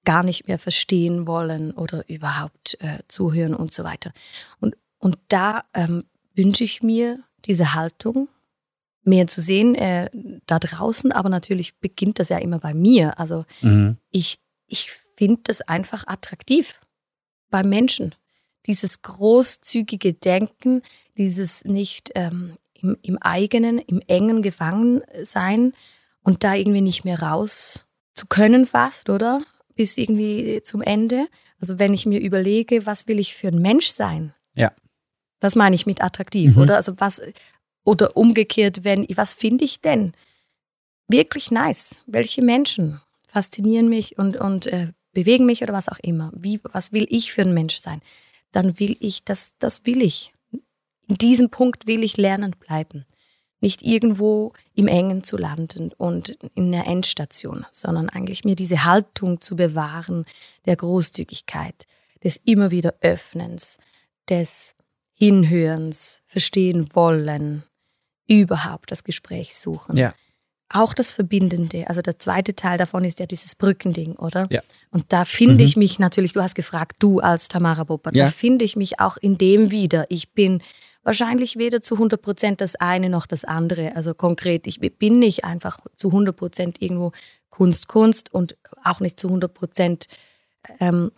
gar 0.05 0.23
nicht 0.23 0.49
mehr 0.49 0.59
verstehen 0.59 1.27
wollen 1.27 1.71
oder 1.73 2.09
überhaupt 2.09 2.77
äh, 2.81 2.99
zuhören 3.09 3.55
und 3.55 3.73
so 3.73 3.85
weiter. 3.85 4.13
Und, 4.61 4.77
und 4.99 5.17
da 5.29 5.65
ähm, 5.75 6.05
wünsche 6.35 6.65
ich 6.65 6.83
mir 6.83 7.21
diese 7.45 7.75
Haltung, 7.75 8.29
mehr 9.05 9.27
zu 9.27 9.41
sehen 9.41 9.75
äh, 9.75 10.11
da 10.47 10.59
draußen, 10.61 11.11
aber 11.13 11.29
natürlich 11.29 11.77
beginnt 11.79 12.19
das 12.21 12.29
ja 12.29 12.39
immer 12.39 12.59
bei 12.61 12.73
mir. 12.75 13.19
Also 13.19 13.45
Mhm. 13.61 13.97
ich, 14.11 14.39
ich 14.73 14.91
finde 14.91 15.43
das 15.45 15.61
einfach 15.61 16.05
attraktiv 16.07 16.81
bei 17.51 17.63
Menschen. 17.63 18.15
Dieses 18.67 19.03
großzügige 19.03 20.15
Denken, 20.15 20.83
dieses 21.19 21.65
nicht 21.65 22.11
ähm, 22.15 22.57
im, 22.75 22.97
im 23.03 23.19
eigenen, 23.19 23.79
im 23.79 24.01
engen 24.07 24.41
gefangen 24.41 25.03
sein 25.23 25.75
und 26.23 26.43
da 26.43 26.55
irgendwie 26.55 26.81
nicht 26.81 27.05
mehr 27.05 27.21
raus 27.21 27.87
zu 28.15 28.27
können 28.27 28.67
fast, 28.67 29.11
oder? 29.11 29.43
Bis 29.75 29.99
irgendwie 29.99 30.63
zum 30.63 30.81
Ende. 30.81 31.27
Also 31.61 31.79
wenn 31.79 31.93
ich 31.93 32.07
mir 32.07 32.21
überlege, 32.21 32.87
was 32.87 33.07
will 33.09 33.21
ich 33.21 33.35
für 33.35 33.49
ein 33.49 33.61
Mensch 33.61 33.89
sein? 33.89 34.33
Ja. 34.55 34.73
Das 35.41 35.55
meine 35.55 35.75
ich 35.75 35.87
mit 35.87 36.03
attraktiv, 36.03 36.57
Mhm. 36.57 36.63
oder? 36.63 36.77
Also 36.77 36.95
was, 36.99 37.21
oder 37.85 38.17
umgekehrt, 38.17 38.85
wenn, 38.85 39.07
was 39.17 39.35
finde 39.35 39.65
ich 39.65 39.81
denn 39.81 40.15
wirklich 41.09 41.51
nice? 41.51 42.01
Welche 42.07 42.43
Menschen 42.43 43.01
faszinieren 43.33 43.89
mich 43.89 44.19
und, 44.19 44.37
und 44.37 44.67
äh, 44.67 44.93
bewegen 45.13 45.47
mich 45.47 45.63
oder 45.63 45.73
was 45.73 45.89
auch 45.89 45.99
immer? 46.01 46.31
Wie, 46.37 46.61
was 46.65 46.93
will 46.93 47.07
ich 47.09 47.33
für 47.33 47.43
ein 47.43 47.55
Mensch 47.55 47.77
sein? 47.77 48.03
Dann 48.53 48.79
will 48.79 48.97
ich, 49.01 49.25
das, 49.25 49.55
das 49.59 49.87
will 49.87 50.03
ich. 50.03 50.35
In 51.09 51.17
diesem 51.17 51.49
Punkt 51.49 51.87
will 51.87 52.05
ich 52.05 52.19
lernend 52.19 52.61
bleiben. 52.61 53.07
Nicht 53.61 53.83
irgendwo 53.83 54.53
im 54.75 54.87
Engen 54.87 55.25
zu 55.25 55.39
landen 55.39 55.93
und 55.97 56.31
in 56.55 56.75
einer 56.75 56.87
Endstation, 56.87 57.65
sondern 57.71 58.11
eigentlich 58.11 58.45
mir 58.45 58.57
diese 58.57 58.85
Haltung 58.85 59.41
zu 59.41 59.57
bewahren 59.57 60.27
der 60.67 60.77
Großzügigkeit, 60.77 61.87
des 62.23 62.37
immer 62.37 62.71
wieder 62.71 62.95
Öffnens, 63.01 63.79
des 64.29 64.77
Hinhörens, 65.15 66.23
verstehen 66.27 66.89
wollen, 66.93 67.63
überhaupt 68.27 68.91
das 68.91 69.05
Gespräch 69.05 69.55
suchen. 69.55 69.97
Ja. 69.97 70.13
Auch 70.75 70.95
das 70.95 71.13
Verbindende. 71.13 71.89
Also 71.89 72.03
der 72.03 72.19
zweite 72.19 72.55
Teil 72.55 72.79
davon 72.79 73.05
ist 73.05 73.21
ja 73.21 73.27
dieses 73.27 73.55
Brückending, 73.55 74.15
oder? 74.17 74.47
Ja. 74.51 74.63
Und 74.91 75.13
da 75.13 75.25
finde 75.25 75.55
Mhm. 75.55 75.61
ich 75.61 75.77
mich 75.77 75.99
natürlich, 75.99 76.33
du 76.33 76.43
hast 76.43 76.55
gefragt, 76.55 76.97
du 77.01 77.21
als 77.21 77.49
Tamara 77.49 77.85
Boppert, 77.85 78.15
Ja. 78.15 78.27
da 78.27 78.31
finde 78.31 78.65
ich 78.65 78.77
mich 78.77 79.01
auch 79.01 79.17
in 79.17 79.39
dem 79.39 79.71
wieder. 79.71 80.07
Ich 80.09 80.33
bin 80.33 80.63
wahrscheinlich 81.03 81.57
weder 81.57 81.83
zu 81.83 81.99
100 81.99 82.21
Prozent 82.23 82.61
das 82.61 82.75
eine 82.77 83.09
noch 83.09 83.27
das 83.27 83.45
andere. 83.45 83.97
Also 83.97 84.15
konkret, 84.15 84.67
ich 84.67 84.81
bin 84.81 85.19
nicht 85.19 85.45
einfach 85.45 85.81
zu 85.97 86.11
100 86.13 86.37
Prozent 86.37 86.81
irgendwo 86.81 87.13
Kunst, 87.51 87.89
Kunst 87.89 88.33
und 88.33 88.57
auch 88.85 89.01
nicht 89.01 89.19
zu 89.19 89.29
100 89.29 89.53
Prozent 89.53 90.07
ähm, 90.81 91.11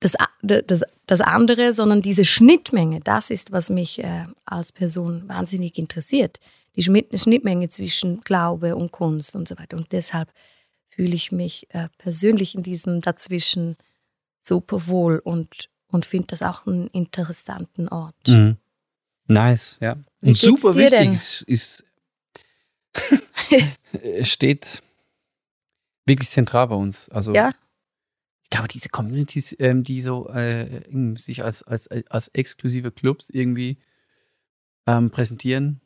das, 0.00 0.12
das, 0.42 0.84
das 1.06 1.20
andere, 1.20 1.72
sondern 1.72 2.02
diese 2.02 2.24
Schnittmenge, 2.24 3.00
das 3.00 3.30
ist, 3.30 3.50
was 3.50 3.68
mich 3.68 3.98
äh, 3.98 4.26
als 4.44 4.70
Person 4.70 5.24
wahnsinnig 5.28 5.76
interessiert. 5.76 6.38
Schmidt- 6.82 7.18
Schnittmenge 7.18 7.68
zwischen 7.68 8.20
Glaube 8.20 8.76
und 8.76 8.92
Kunst 8.92 9.34
und 9.36 9.48
so 9.48 9.58
weiter. 9.58 9.76
Und 9.76 9.92
deshalb 9.92 10.32
fühle 10.88 11.14
ich 11.14 11.32
mich 11.32 11.66
äh, 11.74 11.88
persönlich 11.98 12.54
in 12.54 12.62
diesem 12.62 13.00
Dazwischen 13.00 13.76
super 14.42 14.86
wohl 14.86 15.18
und, 15.18 15.68
und 15.88 16.06
finde 16.06 16.28
das 16.28 16.42
auch 16.42 16.66
einen 16.66 16.88
interessanten 16.88 17.88
Ort. 17.88 18.16
Mhm. 18.28 18.56
Nice, 19.26 19.76
ja. 19.80 19.96
Wie 20.20 20.30
Und 20.30 20.38
super 20.38 20.74
wichtig 20.74 21.14
ist, 21.14 21.42
ist 21.42 21.84
es 23.92 24.30
steht 24.32 24.82
wirklich 26.06 26.30
zentral 26.30 26.68
bei 26.68 26.74
uns. 26.74 27.08
Also 27.10 27.34
Ja. 27.34 27.52
ich 28.42 28.50
glaube, 28.50 28.68
diese 28.68 28.88
Communities, 28.88 29.54
ähm, 29.58 29.84
die 29.84 30.00
so 30.00 30.28
äh, 30.30 30.82
sich 31.16 31.44
als, 31.44 31.62
als, 31.62 31.88
als 31.88 32.28
exklusive 32.28 32.90
Clubs 32.90 33.28
irgendwie 33.28 33.78
ähm, 34.86 35.10
präsentieren, 35.10 35.80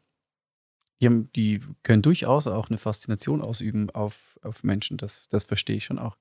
die, 1.03 1.07
haben, 1.07 1.33
die 1.33 1.61
können 1.83 2.01
durchaus 2.01 2.47
auch 2.47 2.71
eine 2.71 2.79
Faszination 2.79 3.43
ausüben 3.43 3.91
auf, 3.91 4.39
auf 4.43 4.63
Menschen. 4.63 4.97
Das, 4.97 5.29
das 5.29 5.45
verstehe 5.45 5.77
ich 5.77 5.85
schon 5.85 5.99
auch. 5.99 6.17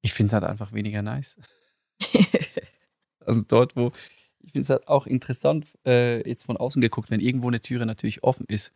Ich 0.00 0.14
finde 0.14 0.28
es 0.28 0.32
halt 0.32 0.44
einfach 0.44 0.72
weniger 0.72 1.02
nice. 1.02 1.38
Also 3.28 3.42
dort, 3.42 3.74
wo 3.74 3.90
ich 4.38 4.52
finde 4.52 4.62
es 4.62 4.70
halt 4.70 4.86
auch 4.86 5.08
interessant, 5.08 5.66
äh, 5.84 6.26
jetzt 6.28 6.44
von 6.44 6.56
außen 6.56 6.80
geguckt, 6.80 7.10
wenn 7.10 7.18
irgendwo 7.18 7.48
eine 7.48 7.60
Türe 7.60 7.84
natürlich 7.84 8.22
offen 8.22 8.46
ist, 8.46 8.72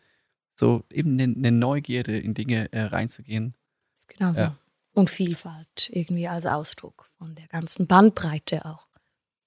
so 0.57 0.83
eben 0.91 1.13
eine, 1.13 1.33
eine 1.33 1.53
Neugierde 1.53 2.19
in 2.19 2.35
Dinge 2.35 2.73
äh, 2.73 2.83
reinzugehen. 2.83 3.55
Das 3.93 4.01
ist 4.01 4.09
genauso. 4.09 4.41
Ja. 4.43 4.59
Und 4.93 5.09
Vielfalt 5.09 5.89
irgendwie 5.93 6.27
als 6.27 6.47
Ausdruck 6.47 7.07
von 7.17 7.37
der 7.37 7.47
ganzen 7.47 7.87
Bandbreite 7.87 8.65
auch. 8.65 8.89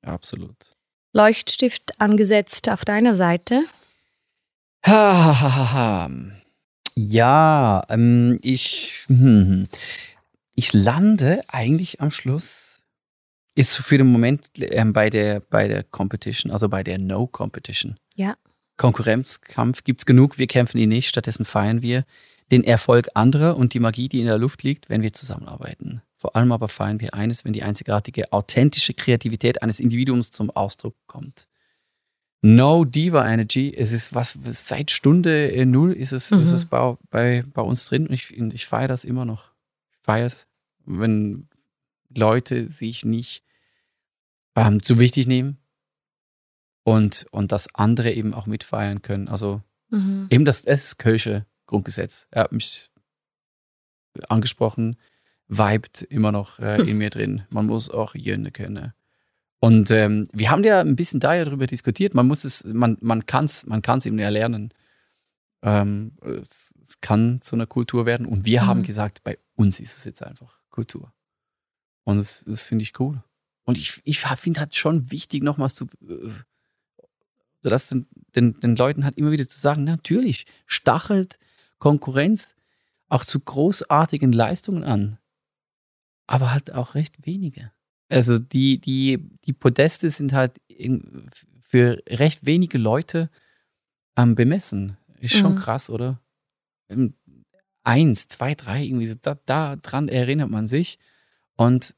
Ja, 0.05 0.13
absolut. 0.13 0.77
Leuchtstift 1.11 1.99
angesetzt 1.99 2.69
auf 2.69 2.85
deiner 2.85 3.13
Seite. 3.13 3.65
Ja, 6.95 7.83
ähm, 7.89 8.37
ich, 8.41 9.05
hm, 9.07 9.67
ich 10.55 10.73
lande 10.73 11.41
eigentlich 11.47 12.01
am 12.01 12.11
Schluss, 12.11 12.81
ist 13.55 13.77
für 13.77 13.97
den 13.97 14.11
Moment 14.11 14.51
ähm, 14.59 14.93
bei, 14.93 15.09
der, 15.09 15.39
bei 15.39 15.67
der 15.67 15.83
Competition, 15.83 16.51
also 16.51 16.69
bei 16.69 16.83
der 16.83 16.97
No-Competition. 16.99 17.97
Ja. 18.15 18.35
Konkurrenzkampf 18.77 19.83
gibt 19.83 20.01
es 20.01 20.05
genug, 20.05 20.37
wir 20.37 20.47
kämpfen 20.47 20.77
ihn 20.79 20.89
nicht, 20.89 21.07
stattdessen 21.07 21.45
feiern 21.45 21.81
wir 21.81 22.03
den 22.51 22.63
Erfolg 22.63 23.09
anderer 23.13 23.55
und 23.57 23.73
die 23.73 23.79
Magie, 23.79 24.09
die 24.09 24.19
in 24.19 24.25
der 24.25 24.37
Luft 24.37 24.63
liegt, 24.63 24.89
wenn 24.89 25.01
wir 25.01 25.13
zusammenarbeiten. 25.13 26.01
Vor 26.17 26.35
allem 26.35 26.51
aber 26.51 26.67
feiern 26.67 26.99
wir 26.99 27.13
eines, 27.13 27.45
wenn 27.45 27.53
die 27.53 27.63
einzigartige, 27.63 28.31
authentische 28.33 28.93
Kreativität 28.93 29.61
eines 29.61 29.79
Individuums 29.79 30.31
zum 30.31 30.49
Ausdruck 30.51 30.95
kommt. 31.07 31.47
No 32.45 32.83
Diva 32.83 33.25
Energy, 33.31 33.73
es 33.75 33.93
ist 33.93 34.13
was, 34.13 34.37
seit 34.43 34.91
Stunde 34.91 35.63
null 35.65 35.93
ist 35.93 36.11
es, 36.11 36.29
Mhm. 36.31 36.39
ist 36.41 36.51
es 36.51 36.65
bei, 36.65 36.97
bei, 37.09 37.43
bei 37.53 37.61
uns 37.61 37.85
drin 37.85 38.07
und 38.07 38.13
ich, 38.13 38.31
ich 38.37 38.65
feiere 38.65 38.89
das 38.89 39.05
immer 39.05 39.23
noch. 39.23 39.51
Ich 39.93 39.99
feiere 40.01 40.25
es, 40.27 40.45
wenn 40.85 41.47
Leute 42.15 42.67
sich 42.67 43.05
nicht 43.05 43.43
ähm, 44.57 44.83
zu 44.83 44.99
wichtig 44.99 45.25
nehmen 45.27 45.57
und, 46.83 47.25
und 47.31 47.53
das 47.53 47.73
andere 47.73 48.11
eben 48.11 48.33
auch 48.33 48.45
mitfeiern 48.45 49.01
können. 49.01 49.27
Also 49.29 49.61
Mhm. 49.89 50.25
Eben 50.31 50.43
das, 50.43 50.63
das 50.63 50.85
ist 50.85 50.97
Kölsche 50.97 51.45
Grundgesetz. 51.67 52.25
Er 52.31 52.45
hat 52.45 52.51
mich 52.51 52.89
angesprochen, 54.27 54.97
vibet 55.47 56.01
immer 56.01 56.31
noch 56.31 56.57
äh, 56.57 56.81
in 56.81 56.97
mir 56.97 57.11
drin. 57.11 57.43
Man 57.51 57.67
muss 57.67 57.91
auch 57.91 58.15
Jönne 58.15 58.51
können. 58.51 58.93
Und 59.63 59.91
ähm, 59.91 60.27
wir 60.33 60.51
haben 60.51 60.65
ja 60.65 60.81
ein 60.81 60.97
bisschen 60.97 61.21
da 61.21 61.35
ja 61.35 61.45
darüber 61.45 61.67
diskutiert. 61.67 62.13
Man 62.15 62.27
muss 62.27 62.43
es, 62.43 62.65
man, 62.65 62.97
man 62.99 63.25
kann 63.25 63.45
es 63.45 63.65
man 63.65 63.81
kann's 63.81 64.05
eben 64.05 64.19
erlernen. 64.19 64.73
Ähm, 65.61 66.17
es, 66.21 66.75
es 66.81 66.99
kann 66.99 67.39
zu 67.39 67.55
einer 67.55 67.65
Kultur 67.65 68.05
werden. 68.05 68.25
Und 68.25 68.45
wir 68.45 68.63
Mhm. 68.63 68.67
haben 68.67 68.83
gesagt, 68.83 69.23
bei 69.23 69.37
uns 69.55 69.79
ist 69.79 69.95
es 69.95 70.03
jetzt 70.03 70.21
einfach 70.21 70.59
Kultur. 70.69 71.13
Und 72.03 72.17
das, 72.17 72.43
das 72.45 72.65
finde 72.65 72.83
ich 72.83 72.99
cool. 72.99 73.23
Und 73.63 73.77
ich, 73.77 74.01
ich 74.03 74.19
finde 74.19 74.59
halt 74.59 74.75
schon 74.75 75.09
wichtig, 75.11 75.43
nochmals 75.43 75.75
zu, 75.75 75.85
äh, 76.09 76.33
so 77.61 77.69
das 77.69 77.87
den, 77.87 78.05
den, 78.35 78.59
den 78.59 78.75
Leuten 78.75 79.05
halt 79.05 79.17
immer 79.17 79.31
wieder 79.31 79.47
zu 79.47 79.57
sagen, 79.57 79.85
natürlich 79.85 80.45
stachelt 80.65 81.39
Konkurrenz 81.79 82.53
auch 83.07 83.23
zu 83.23 83.39
großartigen 83.39 84.33
Leistungen 84.33 84.83
an, 84.83 85.19
aber 86.27 86.51
halt 86.51 86.73
auch 86.73 86.95
recht 86.95 87.25
wenige. 87.25 87.71
Also 88.15 88.37
die, 88.37 88.79
die, 88.79 89.19
die 89.45 89.53
Podeste 89.53 90.09
sind 90.09 90.33
halt 90.33 90.59
für 91.61 92.01
recht 92.07 92.45
wenige 92.45 92.77
Leute 92.77 93.29
ähm, 94.17 94.35
bemessen. 94.35 94.97
Ist 95.19 95.35
schon 95.35 95.53
Mhm. 95.53 95.57
krass, 95.57 95.89
oder? 95.89 96.19
Ähm, 96.89 97.15
Eins, 97.85 98.29
zwei, 98.29 98.55
drei, 98.55 98.83
irgendwie 98.85 99.07
so, 99.07 99.15
da, 99.21 99.37
da 99.45 99.75
dran 99.75 100.07
erinnert 100.07 100.49
man 100.49 100.67
sich. 100.67 100.99
Und 101.57 101.95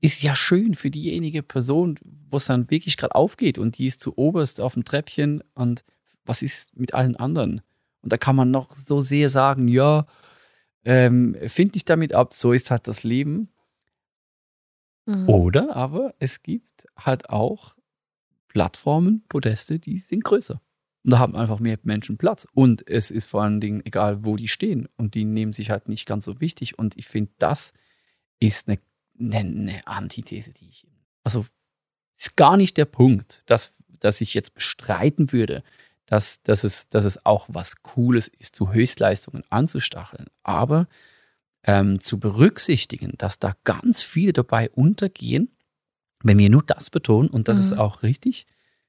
ist 0.00 0.22
ja 0.24 0.34
schön 0.34 0.74
für 0.74 0.90
diejenige 0.90 1.44
Person, 1.44 1.96
wo 2.28 2.38
es 2.38 2.46
dann 2.46 2.68
wirklich 2.70 2.96
gerade 2.96 3.14
aufgeht 3.14 3.56
und 3.56 3.78
die 3.78 3.86
ist 3.86 4.00
zu 4.00 4.18
oberst 4.18 4.60
auf 4.60 4.74
dem 4.74 4.84
Treppchen 4.84 5.44
und 5.54 5.84
was 6.24 6.42
ist 6.42 6.76
mit 6.76 6.92
allen 6.92 7.14
anderen? 7.14 7.60
Und 8.00 8.12
da 8.12 8.16
kann 8.16 8.34
man 8.34 8.50
noch 8.50 8.72
so 8.72 9.00
sehr 9.00 9.30
sagen, 9.30 9.68
ja, 9.68 10.06
ähm, 10.84 11.36
find 11.46 11.76
dich 11.76 11.84
damit 11.84 12.12
ab, 12.14 12.34
so 12.34 12.52
ist 12.52 12.72
halt 12.72 12.88
das 12.88 13.04
Leben. 13.04 13.48
Mhm. 15.06 15.28
Oder 15.28 15.76
aber 15.76 16.14
es 16.18 16.42
gibt 16.42 16.86
halt 16.96 17.30
auch 17.30 17.76
Plattformen, 18.48 19.24
Podeste, 19.28 19.78
die 19.78 19.98
sind 19.98 20.24
größer. 20.24 20.60
Und 21.04 21.10
da 21.10 21.18
haben 21.18 21.34
einfach 21.34 21.58
mehr 21.58 21.78
Menschen 21.82 22.16
Platz. 22.16 22.46
Und 22.52 22.86
es 22.88 23.10
ist 23.10 23.26
vor 23.26 23.42
allen 23.42 23.60
Dingen 23.60 23.84
egal, 23.84 24.24
wo 24.24 24.36
die 24.36 24.48
stehen. 24.48 24.88
Und 24.96 25.14
die 25.14 25.24
nehmen 25.24 25.52
sich 25.52 25.70
halt 25.70 25.88
nicht 25.88 26.06
ganz 26.06 26.24
so 26.24 26.40
wichtig. 26.40 26.78
Und 26.78 26.96
ich 26.96 27.08
finde, 27.08 27.32
das 27.38 27.72
ist 28.38 28.68
eine, 28.68 28.78
eine, 29.18 29.38
eine 29.38 29.86
Antithese, 29.86 30.52
die 30.52 30.68
ich. 30.68 30.86
Also, 31.24 31.46
ist 32.16 32.36
gar 32.36 32.56
nicht 32.56 32.76
der 32.76 32.84
Punkt, 32.84 33.42
dass, 33.46 33.74
dass 33.88 34.20
ich 34.20 34.34
jetzt 34.34 34.54
bestreiten 34.54 35.32
würde, 35.32 35.64
dass, 36.06 36.42
dass, 36.42 36.62
es, 36.62 36.88
dass 36.88 37.04
es 37.04 37.24
auch 37.24 37.48
was 37.50 37.82
Cooles 37.82 38.28
ist, 38.28 38.54
zu 38.54 38.72
Höchstleistungen 38.72 39.42
anzustacheln. 39.50 40.26
Aber 40.42 40.86
ähm, 41.64 42.00
zu 42.00 42.18
berücksichtigen, 42.18 43.14
dass 43.18 43.38
da 43.38 43.54
ganz 43.64 44.02
viele 44.02 44.32
dabei 44.32 44.70
untergehen, 44.70 45.54
wenn 46.24 46.38
wir 46.38 46.50
nur 46.50 46.62
das 46.64 46.90
betonen, 46.90 47.28
und 47.30 47.48
das 47.48 47.58
Mhm. 47.58 47.62
ist 47.64 47.72
auch 47.78 48.02
richtig, 48.02 48.46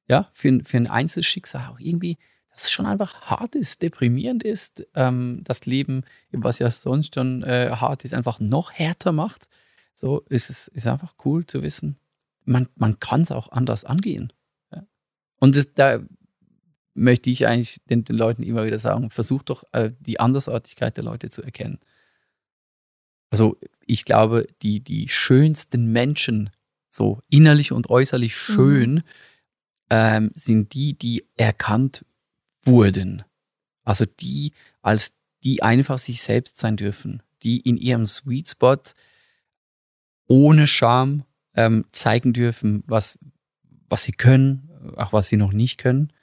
ja, 0.07 0.29
für, 0.33 0.49
ein- 0.49 0.63
für 0.63 0.77
ein 0.77 0.87
Einzelschicksal 0.87 1.69
auch 1.71 1.79
irgendwie, 1.79 2.17
dass 2.51 2.65
es 2.65 2.71
schon 2.71 2.85
einfach 2.85 3.21
hart 3.21 3.55
ist, 3.55 3.81
deprimierend 3.81 4.43
ist, 4.43 4.85
ähm, 4.95 5.41
das 5.43 5.65
Leben, 5.65 6.03
was 6.31 6.59
ja 6.59 6.69
sonst 6.69 7.15
schon 7.15 7.41
äh, 7.43 7.71
hart 7.71 8.05
ist, 8.05 8.13
einfach 8.13 8.39
noch 8.39 8.71
härter 8.71 9.11
macht. 9.11 9.47
So 9.95 10.21
ist 10.29 10.49
es 10.51 10.67
ist 10.67 10.85
einfach 10.87 11.15
cool 11.25 11.45
zu 11.45 11.63
wissen, 11.63 11.97
man, 12.45 12.67
man 12.75 12.99
kann 12.99 13.21
es 13.21 13.31
auch 13.31 13.51
anders 13.51 13.85
angehen. 13.85 14.31
Ja. 14.71 14.85
Und 15.39 15.55
das, 15.55 15.73
da 15.73 15.99
möchte 16.93 17.29
ich 17.31 17.47
eigentlich 17.47 17.77
den, 17.89 18.03
den 18.03 18.17
Leuten 18.17 18.43
immer 18.43 18.65
wieder 18.65 18.77
sagen, 18.77 19.09
versucht 19.09 19.49
doch 19.49 19.63
äh, 19.71 19.91
die 19.99 20.19
Andersartigkeit 20.19 20.95
der 20.97 21.03
Leute 21.03 21.29
zu 21.29 21.41
erkennen. 21.41 21.79
Also 23.33 23.57
ich 23.87 24.05
glaube, 24.05 24.45
die, 24.61 24.79
die 24.79 25.09
schönsten 25.09 25.91
Menschen, 25.91 26.51
so 26.91 27.19
innerlich 27.31 27.71
und 27.71 27.89
äußerlich 27.89 28.35
schön, 28.35 29.01
ähm, 29.89 30.29
sind 30.35 30.75
die, 30.75 30.93
die 30.93 31.25
erkannt 31.35 32.05
wurden. 32.61 33.23
Also 33.83 34.05
die, 34.05 34.53
als 34.83 35.15
die 35.43 35.63
einfach 35.63 35.97
sich 35.97 36.21
selbst 36.21 36.59
sein 36.59 36.77
dürfen, 36.77 37.23
die 37.41 37.59
in 37.61 37.77
ihrem 37.77 38.05
Sweet 38.05 38.51
Spot 38.51 38.77
ohne 40.27 40.67
Scham 40.67 41.23
ähm, 41.55 41.85
zeigen 41.91 42.33
dürfen, 42.33 42.83
was, 42.85 43.17
was 43.89 44.03
sie 44.03 44.11
können, 44.11 44.69
auch 44.95 45.11
was 45.11 45.29
sie 45.29 45.37
noch 45.37 45.53
nicht 45.53 45.79
können. 45.79 46.13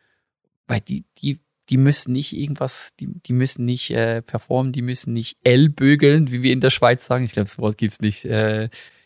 Weil 0.68 0.81
die, 0.81 1.05
die, 1.18 1.40
die 1.70 1.76
müssen 1.76 2.12
nicht 2.12 2.37
irgendwas, 2.37 2.90
die, 2.98 3.06
die 3.06 3.33
müssen 3.33 3.64
nicht 3.64 3.90
äh, 3.90 4.22
performen, 4.22 4.72
die 4.72 4.83
müssen 4.83 5.12
nicht 5.12 5.38
ellbögeln, 5.44 6.30
wie 6.30 6.42
wir 6.42 6.52
in 6.52 6.61
der 6.61 6.70
Schweiz 6.70 7.06
sagen. 7.06 7.24
Ich 7.24 7.33
glaube, 7.33 7.44
das 7.44 7.59
Wort 7.59 7.78
gibt 7.78 7.92
es 7.92 8.00
nicht 8.00 8.24
äh, 8.24 8.64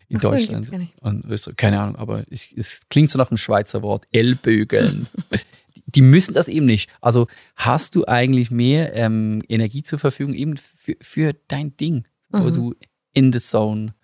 in 0.08 0.20
so, 0.20 0.30
Deutschland 0.30 0.70
und 1.00 1.24
Österreich, 1.26 1.56
keine 1.56 1.80
Ahnung, 1.80 1.96
aber 1.96 2.24
ich, 2.30 2.54
es 2.56 2.82
klingt 2.88 3.10
so 3.10 3.18
nach 3.18 3.30
einem 3.30 3.36
Schweizer 3.36 3.82
Wort, 3.82 4.06
ellbögeln. 4.12 5.06
die, 5.76 5.82
die 5.86 6.02
müssen 6.02 6.34
das 6.34 6.48
eben 6.48 6.66
nicht. 6.66 6.90
Also 7.00 7.26
hast 7.56 7.94
du 7.94 8.06
eigentlich 8.06 8.50
mehr 8.50 8.94
ähm, 8.94 9.42
Energie 9.48 9.82
zur 9.82 9.98
Verfügung 9.98 10.34
eben 10.34 10.56
für, 10.56 10.96
für 11.00 11.34
dein 11.48 11.76
Ding, 11.76 12.06
wo 12.30 12.44
Mhm. 12.48 12.52
du 12.54 12.74
in 13.12 13.32
the 13.32 13.38
zone 13.40 13.94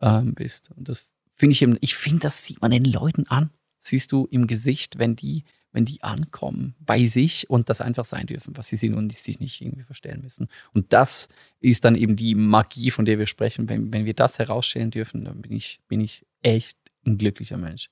ähm, 0.00 0.34
bist. 0.34 0.70
Und 0.76 0.88
das 0.88 1.06
finde 1.34 1.52
ich 1.52 1.62
eben, 1.62 1.76
ich 1.80 1.94
finde, 1.94 2.20
das 2.20 2.44
sieht 2.46 2.60
man 2.62 2.70
den 2.70 2.84
Leuten 2.84 3.26
an. 3.28 3.50
Siehst 3.78 4.12
du 4.12 4.26
im 4.30 4.46
Gesicht, 4.46 4.98
wenn 4.98 5.16
die, 5.16 5.44
wenn 5.74 5.84
die 5.84 6.02
ankommen 6.02 6.74
bei 6.80 7.04
sich 7.06 7.50
und 7.50 7.68
das 7.68 7.82
einfach 7.82 8.06
sein 8.06 8.26
dürfen, 8.26 8.56
was 8.56 8.68
sie 8.68 8.76
sind 8.76 8.94
und 8.94 9.12
sich 9.12 9.40
nicht 9.40 9.60
irgendwie 9.60 9.82
verstellen 9.82 10.22
müssen. 10.22 10.48
Und 10.72 10.92
das 10.94 11.28
ist 11.60 11.84
dann 11.84 11.94
eben 11.96 12.16
die 12.16 12.34
Magie, 12.34 12.90
von 12.90 13.04
der 13.04 13.18
wir 13.18 13.26
sprechen. 13.26 13.68
Wenn, 13.68 13.92
wenn 13.92 14.06
wir 14.06 14.14
das 14.14 14.38
herausstellen 14.38 14.90
dürfen, 14.90 15.24
dann 15.26 15.42
bin 15.42 15.52
ich, 15.52 15.80
bin 15.88 16.00
ich 16.00 16.24
echt 16.40 16.78
ein 17.04 17.18
glücklicher 17.18 17.58
Mensch. 17.58 17.90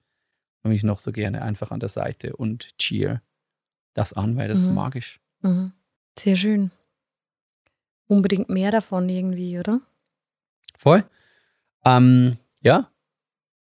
Und 0.63 0.73
ich 0.73 0.85
noch 0.85 1.01
so 1.01 1.13
gerne 1.13 1.43
einfach 1.43 1.71
an 1.73 1.81
der 1.81 1.89
Seite 1.91 2.37
und 2.37 2.79
cheer 2.79 3.21
das 3.95 4.13
an, 4.15 4.37
weil 4.37 4.49
das 4.49 4.61
ist 4.61 4.69
Mhm. 4.69 4.75
magisch. 4.75 5.21
Mhm. 5.43 5.73
Sehr 6.19 6.37
schön. 6.37 6.71
Unbedingt 8.07 8.49
mehr 8.49 8.71
davon 8.71 9.09
irgendwie, 9.09 9.59
oder? 9.59 9.81
Voll. 10.77 11.05
Ähm, 11.85 12.37
ja, 12.61 12.91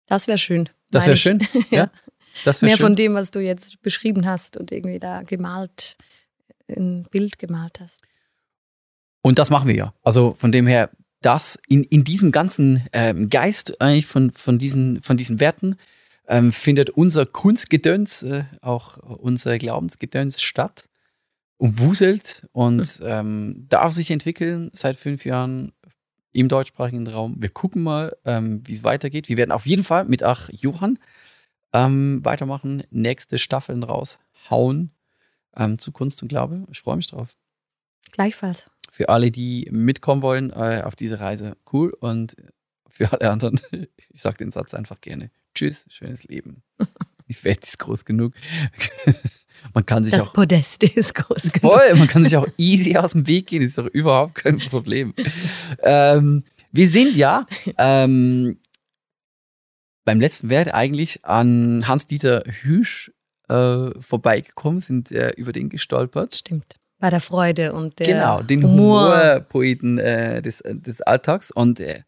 Das 0.07 0.27
wäre 0.27 0.37
schön. 0.37 0.69
das 0.89 1.05
wäre 1.05 1.15
schön. 1.17 1.39
Ja. 1.71 1.89
Das 2.45 2.61
Mehr 2.61 2.71
schön. 2.71 2.87
von 2.87 2.95
dem, 2.95 3.13
was 3.13 3.31
du 3.31 3.39
jetzt 3.39 3.81
beschrieben 3.81 4.25
hast 4.25 4.57
und 4.57 4.71
irgendwie 4.71 4.99
da 4.99 5.21
gemalt, 5.21 5.97
ein 6.69 7.05
Bild 7.09 7.39
gemalt 7.39 7.79
hast. 7.79 8.01
Und 9.21 9.39
das 9.39 9.49
machen 9.49 9.67
wir 9.67 9.75
ja. 9.75 9.93
Also 10.01 10.35
von 10.37 10.51
dem 10.51 10.67
her, 10.67 10.89
das 11.21 11.59
in, 11.67 11.83
in 11.83 12.03
diesem 12.03 12.31
ganzen 12.31 12.83
ähm, 12.93 13.29
Geist 13.29 13.79
eigentlich 13.81 14.07
von, 14.07 14.31
von, 14.31 14.57
diesen, 14.57 15.01
von 15.03 15.17
diesen 15.17 15.39
Werten 15.39 15.75
ähm, 16.27 16.51
findet 16.51 16.89
unser 16.89 17.25
Kunstgedöns, 17.25 18.23
äh, 18.23 18.45
auch 18.61 18.97
unser 18.97 19.57
Glaubensgedöns 19.57 20.41
statt 20.41 20.85
und 21.57 21.79
wuselt 21.79 22.47
und 22.53 23.01
ähm, 23.03 23.67
darf 23.69 23.93
sich 23.93 24.09
entwickeln 24.09 24.71
seit 24.73 24.97
fünf 24.97 25.25
Jahren 25.25 25.73
im 26.33 26.47
deutschsprachigen 26.47 27.07
Raum. 27.07 27.35
Wir 27.39 27.49
gucken 27.49 27.83
mal, 27.83 28.15
ähm, 28.25 28.61
wie 28.65 28.73
es 28.73 28.83
weitergeht. 28.83 29.29
Wir 29.29 29.37
werden 29.37 29.51
auf 29.51 29.67
jeden 29.67 29.83
Fall 29.83 30.05
mit 30.05 30.23
Ach 30.23 30.49
Johann 30.51 30.97
ähm, 31.73 32.19
weitermachen, 32.23 32.83
nächste 32.91 33.37
Staffeln 33.37 33.83
raushauen 33.83 34.91
ähm, 35.55 35.77
zu 35.79 35.91
Kunst 35.91 36.21
und 36.21 36.27
Glaube. 36.29 36.65
Ich 36.71 36.81
freue 36.81 36.97
mich 36.97 37.07
drauf 37.07 37.35
Gleichfalls. 38.11 38.69
für 38.89 39.09
alle, 39.09 39.31
die 39.31 39.67
mitkommen 39.71 40.21
wollen 40.21 40.49
äh, 40.51 40.81
auf 40.85 40.95
diese 40.95 41.19
Reise, 41.19 41.55
cool. 41.71 41.91
Und 41.99 42.35
für 42.89 43.11
alle 43.13 43.29
anderen, 43.31 43.59
ich 44.09 44.21
sage 44.21 44.37
den 44.37 44.51
Satz 44.51 44.73
einfach 44.73 44.99
gerne. 45.01 45.31
Tschüss, 45.55 45.85
schönes 45.89 46.23
Leben. 46.25 46.63
Die 47.29 47.43
Welt 47.45 47.63
ist 47.63 47.79
groß 47.79 48.03
genug. 48.03 48.33
man 49.73 49.85
kann 49.85 50.03
sich 50.03 50.13
Das 50.13 50.27
auch 50.29 50.33
Podest 50.33 50.83
ist 50.83 51.15
groß 51.15 51.43
genug. 51.53 51.61
voll, 51.61 51.95
man 51.95 52.07
kann 52.07 52.25
sich 52.25 52.35
auch 52.35 52.47
easy 52.57 52.97
aus 52.97 53.13
dem 53.13 53.25
Weg 53.25 53.47
gehen, 53.47 53.61
ist 53.61 53.77
doch 53.77 53.85
überhaupt 53.85 54.35
kein 54.35 54.57
Problem. 54.57 55.13
ähm, 55.81 56.43
wir 56.73 56.87
sind 56.89 57.15
ja 57.15 57.45
ähm, 57.77 58.59
beim 60.03 60.19
letzten 60.19 60.49
Wert 60.49 60.73
eigentlich 60.73 61.25
an 61.25 61.87
Hans-Dieter 61.87 62.43
Hüsch 62.45 63.11
äh, 63.49 63.91
vorbeigekommen, 63.99 64.81
sind 64.81 65.11
äh, 65.11 65.31
über 65.31 65.51
den 65.51 65.69
gestolpert. 65.69 66.35
Stimmt. 66.35 66.75
Bei 66.99 67.09
der 67.09 67.21
Freude 67.21 67.73
und 67.73 67.99
der 67.99 68.07
genau, 68.07 68.43
den 68.43 68.63
Humor. 68.63 69.09
Humorpoeten 69.09 69.97
äh, 69.97 70.41
des, 70.41 70.63
des 70.65 71.01
Alltags. 71.01 71.49
Und 71.51 71.79
äh, 71.79 72.03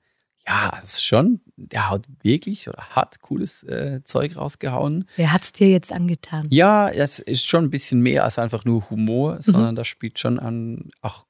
ja, 0.46 0.78
es 0.84 0.96
ist 0.96 1.06
schon, 1.06 1.42
der 1.56 1.90
hat 1.90 2.06
wirklich 2.22 2.68
oder 2.68 2.84
hat 2.90 3.22
cooles 3.22 3.64
äh, 3.64 4.02
Zeug 4.04 4.36
rausgehauen. 4.36 5.06
Wer 5.16 5.34
hat's 5.34 5.52
dir 5.52 5.70
jetzt 5.70 5.92
angetan? 5.92 6.48
Ja, 6.50 6.90
es 6.90 7.20
ist 7.20 7.46
schon 7.46 7.66
ein 7.66 7.70
bisschen 7.70 8.02
mehr 8.02 8.24
als 8.24 8.38
einfach 8.38 8.66
nur 8.66 8.82
Mhm. 8.82 8.90
Humor, 8.90 9.38
sondern 9.40 9.76
da 9.76 9.84
spielt 9.84 10.20
schon 10.20 10.40
an 10.40 10.90
auch 11.02 11.26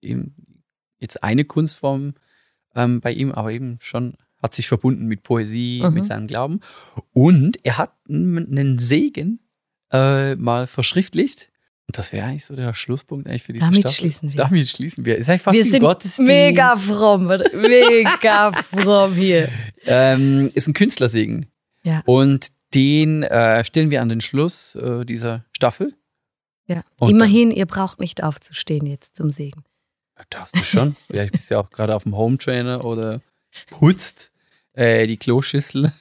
eben 0.00 0.62
jetzt 0.98 1.22
eine 1.22 1.44
Kunstform 1.44 2.14
ähm, 2.74 3.00
bei 3.00 3.12
ihm, 3.12 3.32
aber 3.32 3.52
eben 3.52 3.76
schon 3.80 4.16
hat 4.42 4.54
sich 4.54 4.68
verbunden 4.68 5.06
mit 5.06 5.22
Poesie, 5.22 5.82
Mhm. 5.84 5.94
mit 5.94 6.06
seinem 6.06 6.26
Glauben. 6.26 6.60
Und 7.12 7.58
er 7.64 7.78
hat 7.78 7.92
einen 8.08 8.78
Segen 8.78 9.40
äh, 9.92 10.34
mal 10.36 10.66
verschriftlicht. 10.66 11.48
Und 11.86 11.96
das 11.96 12.12
wäre 12.12 12.26
eigentlich 12.26 12.44
so 12.44 12.54
der 12.54 12.74
Schlusspunkt 12.74 13.26
eigentlich 13.26 13.42
für 13.42 13.54
diese 13.54 13.64
Damit 13.64 13.80
Staffel. 13.80 13.96
schließen 13.96 14.30
wir. 14.30 14.36
Damit 14.36 14.68
schließen 14.68 15.04
wir. 15.06 15.16
Ist 15.16 15.30
eigentlich 15.30 15.40
fast 15.42 15.56
Wir 15.56 15.64
ein 15.64 15.70
sind 15.70 15.80
Gottesdienst. 15.80 16.30
mega 16.30 16.76
fromm, 16.76 17.26
oder? 17.28 17.44
mega 17.56 18.52
fromm 18.70 19.14
hier. 19.14 19.48
Ähm, 19.86 20.50
ist 20.54 20.68
ein 20.68 20.74
Künstlersegen. 20.74 21.46
Ja. 21.84 22.02
Und 22.04 22.48
den 22.74 23.22
äh, 23.22 23.64
stellen 23.64 23.90
wir 23.90 24.02
an 24.02 24.10
den 24.10 24.20
Schluss 24.20 24.74
äh, 24.74 25.06
dieser 25.06 25.46
Staffel. 25.52 25.94
Ja. 26.66 26.82
Und 26.98 27.08
Immerhin, 27.08 27.50
ihr 27.50 27.64
braucht 27.64 27.98
nicht 28.00 28.22
aufzustehen 28.22 28.84
jetzt 28.84 29.16
zum 29.16 29.30
Segen. 29.30 29.64
Darfst 30.28 30.54
du 30.54 30.62
schon. 30.64 30.96
Vielleicht 31.06 31.32
bist 31.32 31.48
du 31.50 31.54
ja 31.54 31.60
auch 31.60 31.70
gerade 31.70 31.94
auf 31.94 32.02
dem 32.02 32.14
Home 32.14 32.36
Trainer 32.36 32.84
oder 32.84 33.22
putzt 33.70 34.32
äh, 34.74 35.06
die 35.06 35.16
Kloschüssel. 35.16 35.92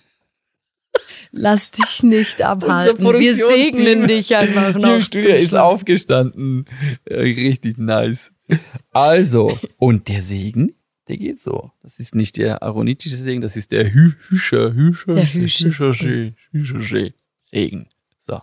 Lass 1.32 1.72
dich 1.72 2.04
nicht 2.04 2.42
abhalten. 2.42 3.04
Wir 3.20 3.34
segnen 3.34 4.08
dich 4.08 4.36
einfach 4.36 4.74
noch. 4.76 4.90
Hier 4.94 5.02
Studio 5.02 5.30
zum 5.30 5.36
ist 5.38 5.54
aufgestanden. 5.56 6.66
Äh, 7.06 7.16
richtig 7.22 7.78
nice. 7.78 8.32
Also, 8.92 9.60
und 9.78 10.08
der 10.08 10.22
Segen, 10.22 10.74
der 11.08 11.18
geht 11.18 11.42
so. 11.42 11.72
Das 11.84 12.00
ist 12.00 12.16
nicht 12.16 12.38
der 12.38 12.64
aronitische 12.64 13.16
Segen, 13.16 13.42
das 13.42 13.56
ist 13.56 13.72
der 13.72 13.94
Hü 13.94 14.12
Hüscher, 14.30 14.74
Hüscher, 14.74 15.16
Der 15.16 15.26
Hüscher- 15.26 15.68
Hüscher, 15.68 16.34
Hüscher 16.52 17.10
Segen. 17.46 17.90
So. 18.20 18.42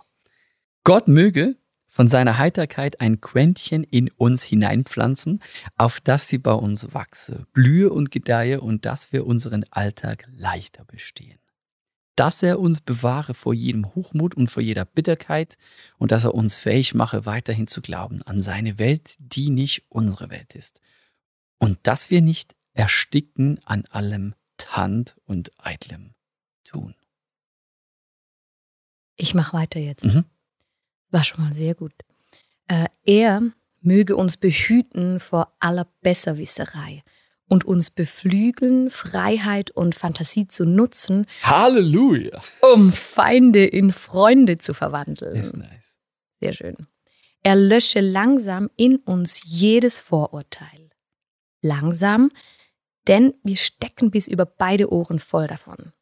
Gott 0.83 1.07
möge 1.07 1.55
von 1.95 2.09
seiner 2.09 2.37
Heiterkeit 2.37 2.99
ein 2.99 3.21
Quäntchen 3.21 3.85
in 3.85 4.11
uns 4.17 4.43
hineinpflanzen, 4.43 5.41
auf 5.77 6.01
dass 6.01 6.27
sie 6.27 6.39
bei 6.39 6.51
uns 6.51 6.93
wachse, 6.93 7.47
blühe 7.53 7.89
und 7.89 8.11
gedeihe 8.11 8.59
und 8.59 8.83
dass 8.83 9.13
wir 9.13 9.25
unseren 9.25 9.63
Alltag 9.71 10.27
leichter 10.35 10.83
bestehen. 10.83 11.39
Dass 12.17 12.43
er 12.43 12.59
uns 12.59 12.81
bewahre 12.81 13.33
vor 13.33 13.53
jedem 13.53 13.95
Hochmut 13.95 14.35
und 14.35 14.51
vor 14.51 14.61
jeder 14.61 14.83
Bitterkeit 14.83 15.57
und 15.97 16.11
dass 16.11 16.25
er 16.25 16.35
uns 16.35 16.57
fähig 16.57 16.95
mache, 16.95 17.25
weiterhin 17.25 17.67
zu 17.67 17.81
glauben 17.81 18.21
an 18.23 18.41
seine 18.41 18.77
Welt, 18.77 19.15
die 19.19 19.49
nicht 19.49 19.85
unsere 19.87 20.29
Welt 20.29 20.53
ist. 20.53 20.81
Und 21.59 21.79
dass 21.83 22.09
wir 22.09 22.19
nicht 22.19 22.57
ersticken 22.73 23.61
an 23.63 23.85
allem 23.85 24.35
Tand 24.57 25.15
und 25.23 25.53
eitlem 25.59 26.13
Tun. 26.65 26.93
Ich 29.15 29.33
mache 29.33 29.53
weiter 29.53 29.79
jetzt. 29.79 30.03
Mhm. 30.03 30.25
War 31.15 31.23
schon 31.23 31.45
mal 31.45 31.53
sehr 31.53 31.75
gut. 31.75 31.93
Äh, 32.67 32.87
er 33.05 33.41
möge 33.79 34.17
uns 34.17 34.35
behüten 34.35 35.21
vor 35.21 35.55
aller 35.61 35.87
Besserwisserei 36.01 37.03
und 37.47 37.63
uns 37.63 37.89
beflügeln, 37.89 38.89
Freiheit 38.89 39.71
und 39.71 39.95
Fantasie 39.95 40.49
zu 40.49 40.65
nutzen, 40.65 41.25
Halleluja! 41.41 42.41
um 42.73 42.91
Feinde 42.91 43.65
in 43.65 43.91
Freunde 43.91 44.57
zu 44.57 44.73
verwandeln. 44.73 45.37
Ist 45.37 45.55
nice. 45.55 45.69
Sehr 46.41 46.51
schön. 46.51 46.75
Er 47.43 47.55
lösche 47.55 48.01
langsam 48.01 48.69
in 48.75 48.97
uns 48.97 49.41
jedes 49.45 50.01
Vorurteil. 50.01 50.89
Langsam, 51.61 52.29
denn 53.07 53.35
wir 53.41 53.55
stecken 53.55 54.11
bis 54.11 54.27
über 54.27 54.45
beide 54.45 54.91
Ohren 54.91 55.19
voll 55.19 55.47
davon. 55.47 55.93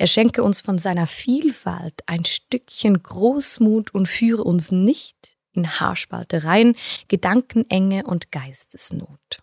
Er 0.00 0.06
schenke 0.06 0.42
uns 0.42 0.62
von 0.62 0.78
seiner 0.78 1.06
Vielfalt 1.06 2.00
ein 2.06 2.24
Stückchen 2.24 3.02
Großmut 3.02 3.92
und 3.92 4.08
führe 4.08 4.44
uns 4.44 4.72
nicht 4.72 5.36
in 5.52 5.68
Haarspaltereien, 5.68 6.74
Gedankenenge 7.08 8.04
und 8.06 8.32
Geistesnot. 8.32 9.42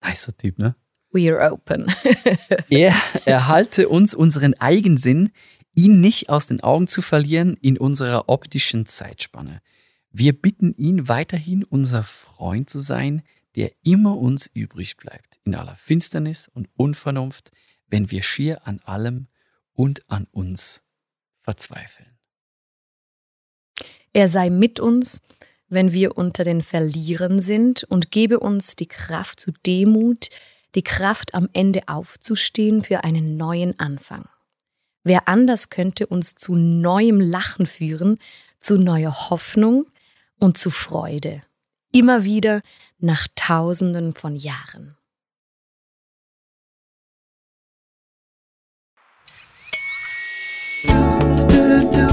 Nicer 0.00 0.36
Typ, 0.36 0.60
ne? 0.60 0.76
We 1.10 1.28
are 1.28 1.52
open. 1.52 1.92
Er 2.70 2.94
erhalte 3.24 3.88
uns 3.88 4.14
unseren 4.14 4.54
Eigensinn, 4.60 5.32
ihn 5.74 6.00
nicht 6.00 6.28
aus 6.28 6.46
den 6.46 6.60
Augen 6.60 6.86
zu 6.86 7.02
verlieren 7.02 7.56
in 7.60 7.76
unserer 7.76 8.28
optischen 8.28 8.86
Zeitspanne. 8.86 9.60
Wir 10.12 10.40
bitten 10.40 10.72
ihn 10.76 11.08
weiterhin 11.08 11.64
unser 11.64 12.04
Freund 12.04 12.70
zu 12.70 12.78
sein, 12.78 13.22
der 13.56 13.72
immer 13.82 14.16
uns 14.16 14.48
übrig 14.54 14.96
bleibt, 14.98 15.40
in 15.42 15.56
aller 15.56 15.74
Finsternis 15.74 16.46
und 16.46 16.68
Unvernunft, 16.76 17.50
wenn 17.92 18.10
wir 18.10 18.22
schier 18.22 18.66
an 18.66 18.80
allem 18.84 19.28
und 19.74 20.10
an 20.10 20.26
uns 20.32 20.82
verzweifeln. 21.42 22.18
Er 24.14 24.28
sei 24.28 24.48
mit 24.48 24.80
uns, 24.80 25.20
wenn 25.68 25.92
wir 25.92 26.16
unter 26.16 26.42
den 26.42 26.62
Verlierern 26.62 27.40
sind 27.40 27.84
und 27.84 28.10
gebe 28.10 28.40
uns 28.40 28.76
die 28.76 28.86
Kraft 28.86 29.40
zu 29.40 29.52
Demut, 29.66 30.30
die 30.74 30.82
Kraft 30.82 31.34
am 31.34 31.50
Ende 31.52 31.82
aufzustehen 31.86 32.82
für 32.82 33.04
einen 33.04 33.36
neuen 33.36 33.78
Anfang. 33.78 34.26
Wer 35.04 35.28
anders 35.28 35.68
könnte 35.68 36.06
uns 36.06 36.34
zu 36.34 36.54
neuem 36.54 37.20
Lachen 37.20 37.66
führen, 37.66 38.18
zu 38.58 38.78
neuer 38.78 39.28
Hoffnung 39.28 39.86
und 40.38 40.56
zu 40.56 40.70
Freude. 40.70 41.42
Immer 41.92 42.24
wieder 42.24 42.62
nach 42.98 43.26
Tausenden 43.34 44.14
von 44.14 44.34
Jahren. 44.34 44.96
do. 51.80 52.11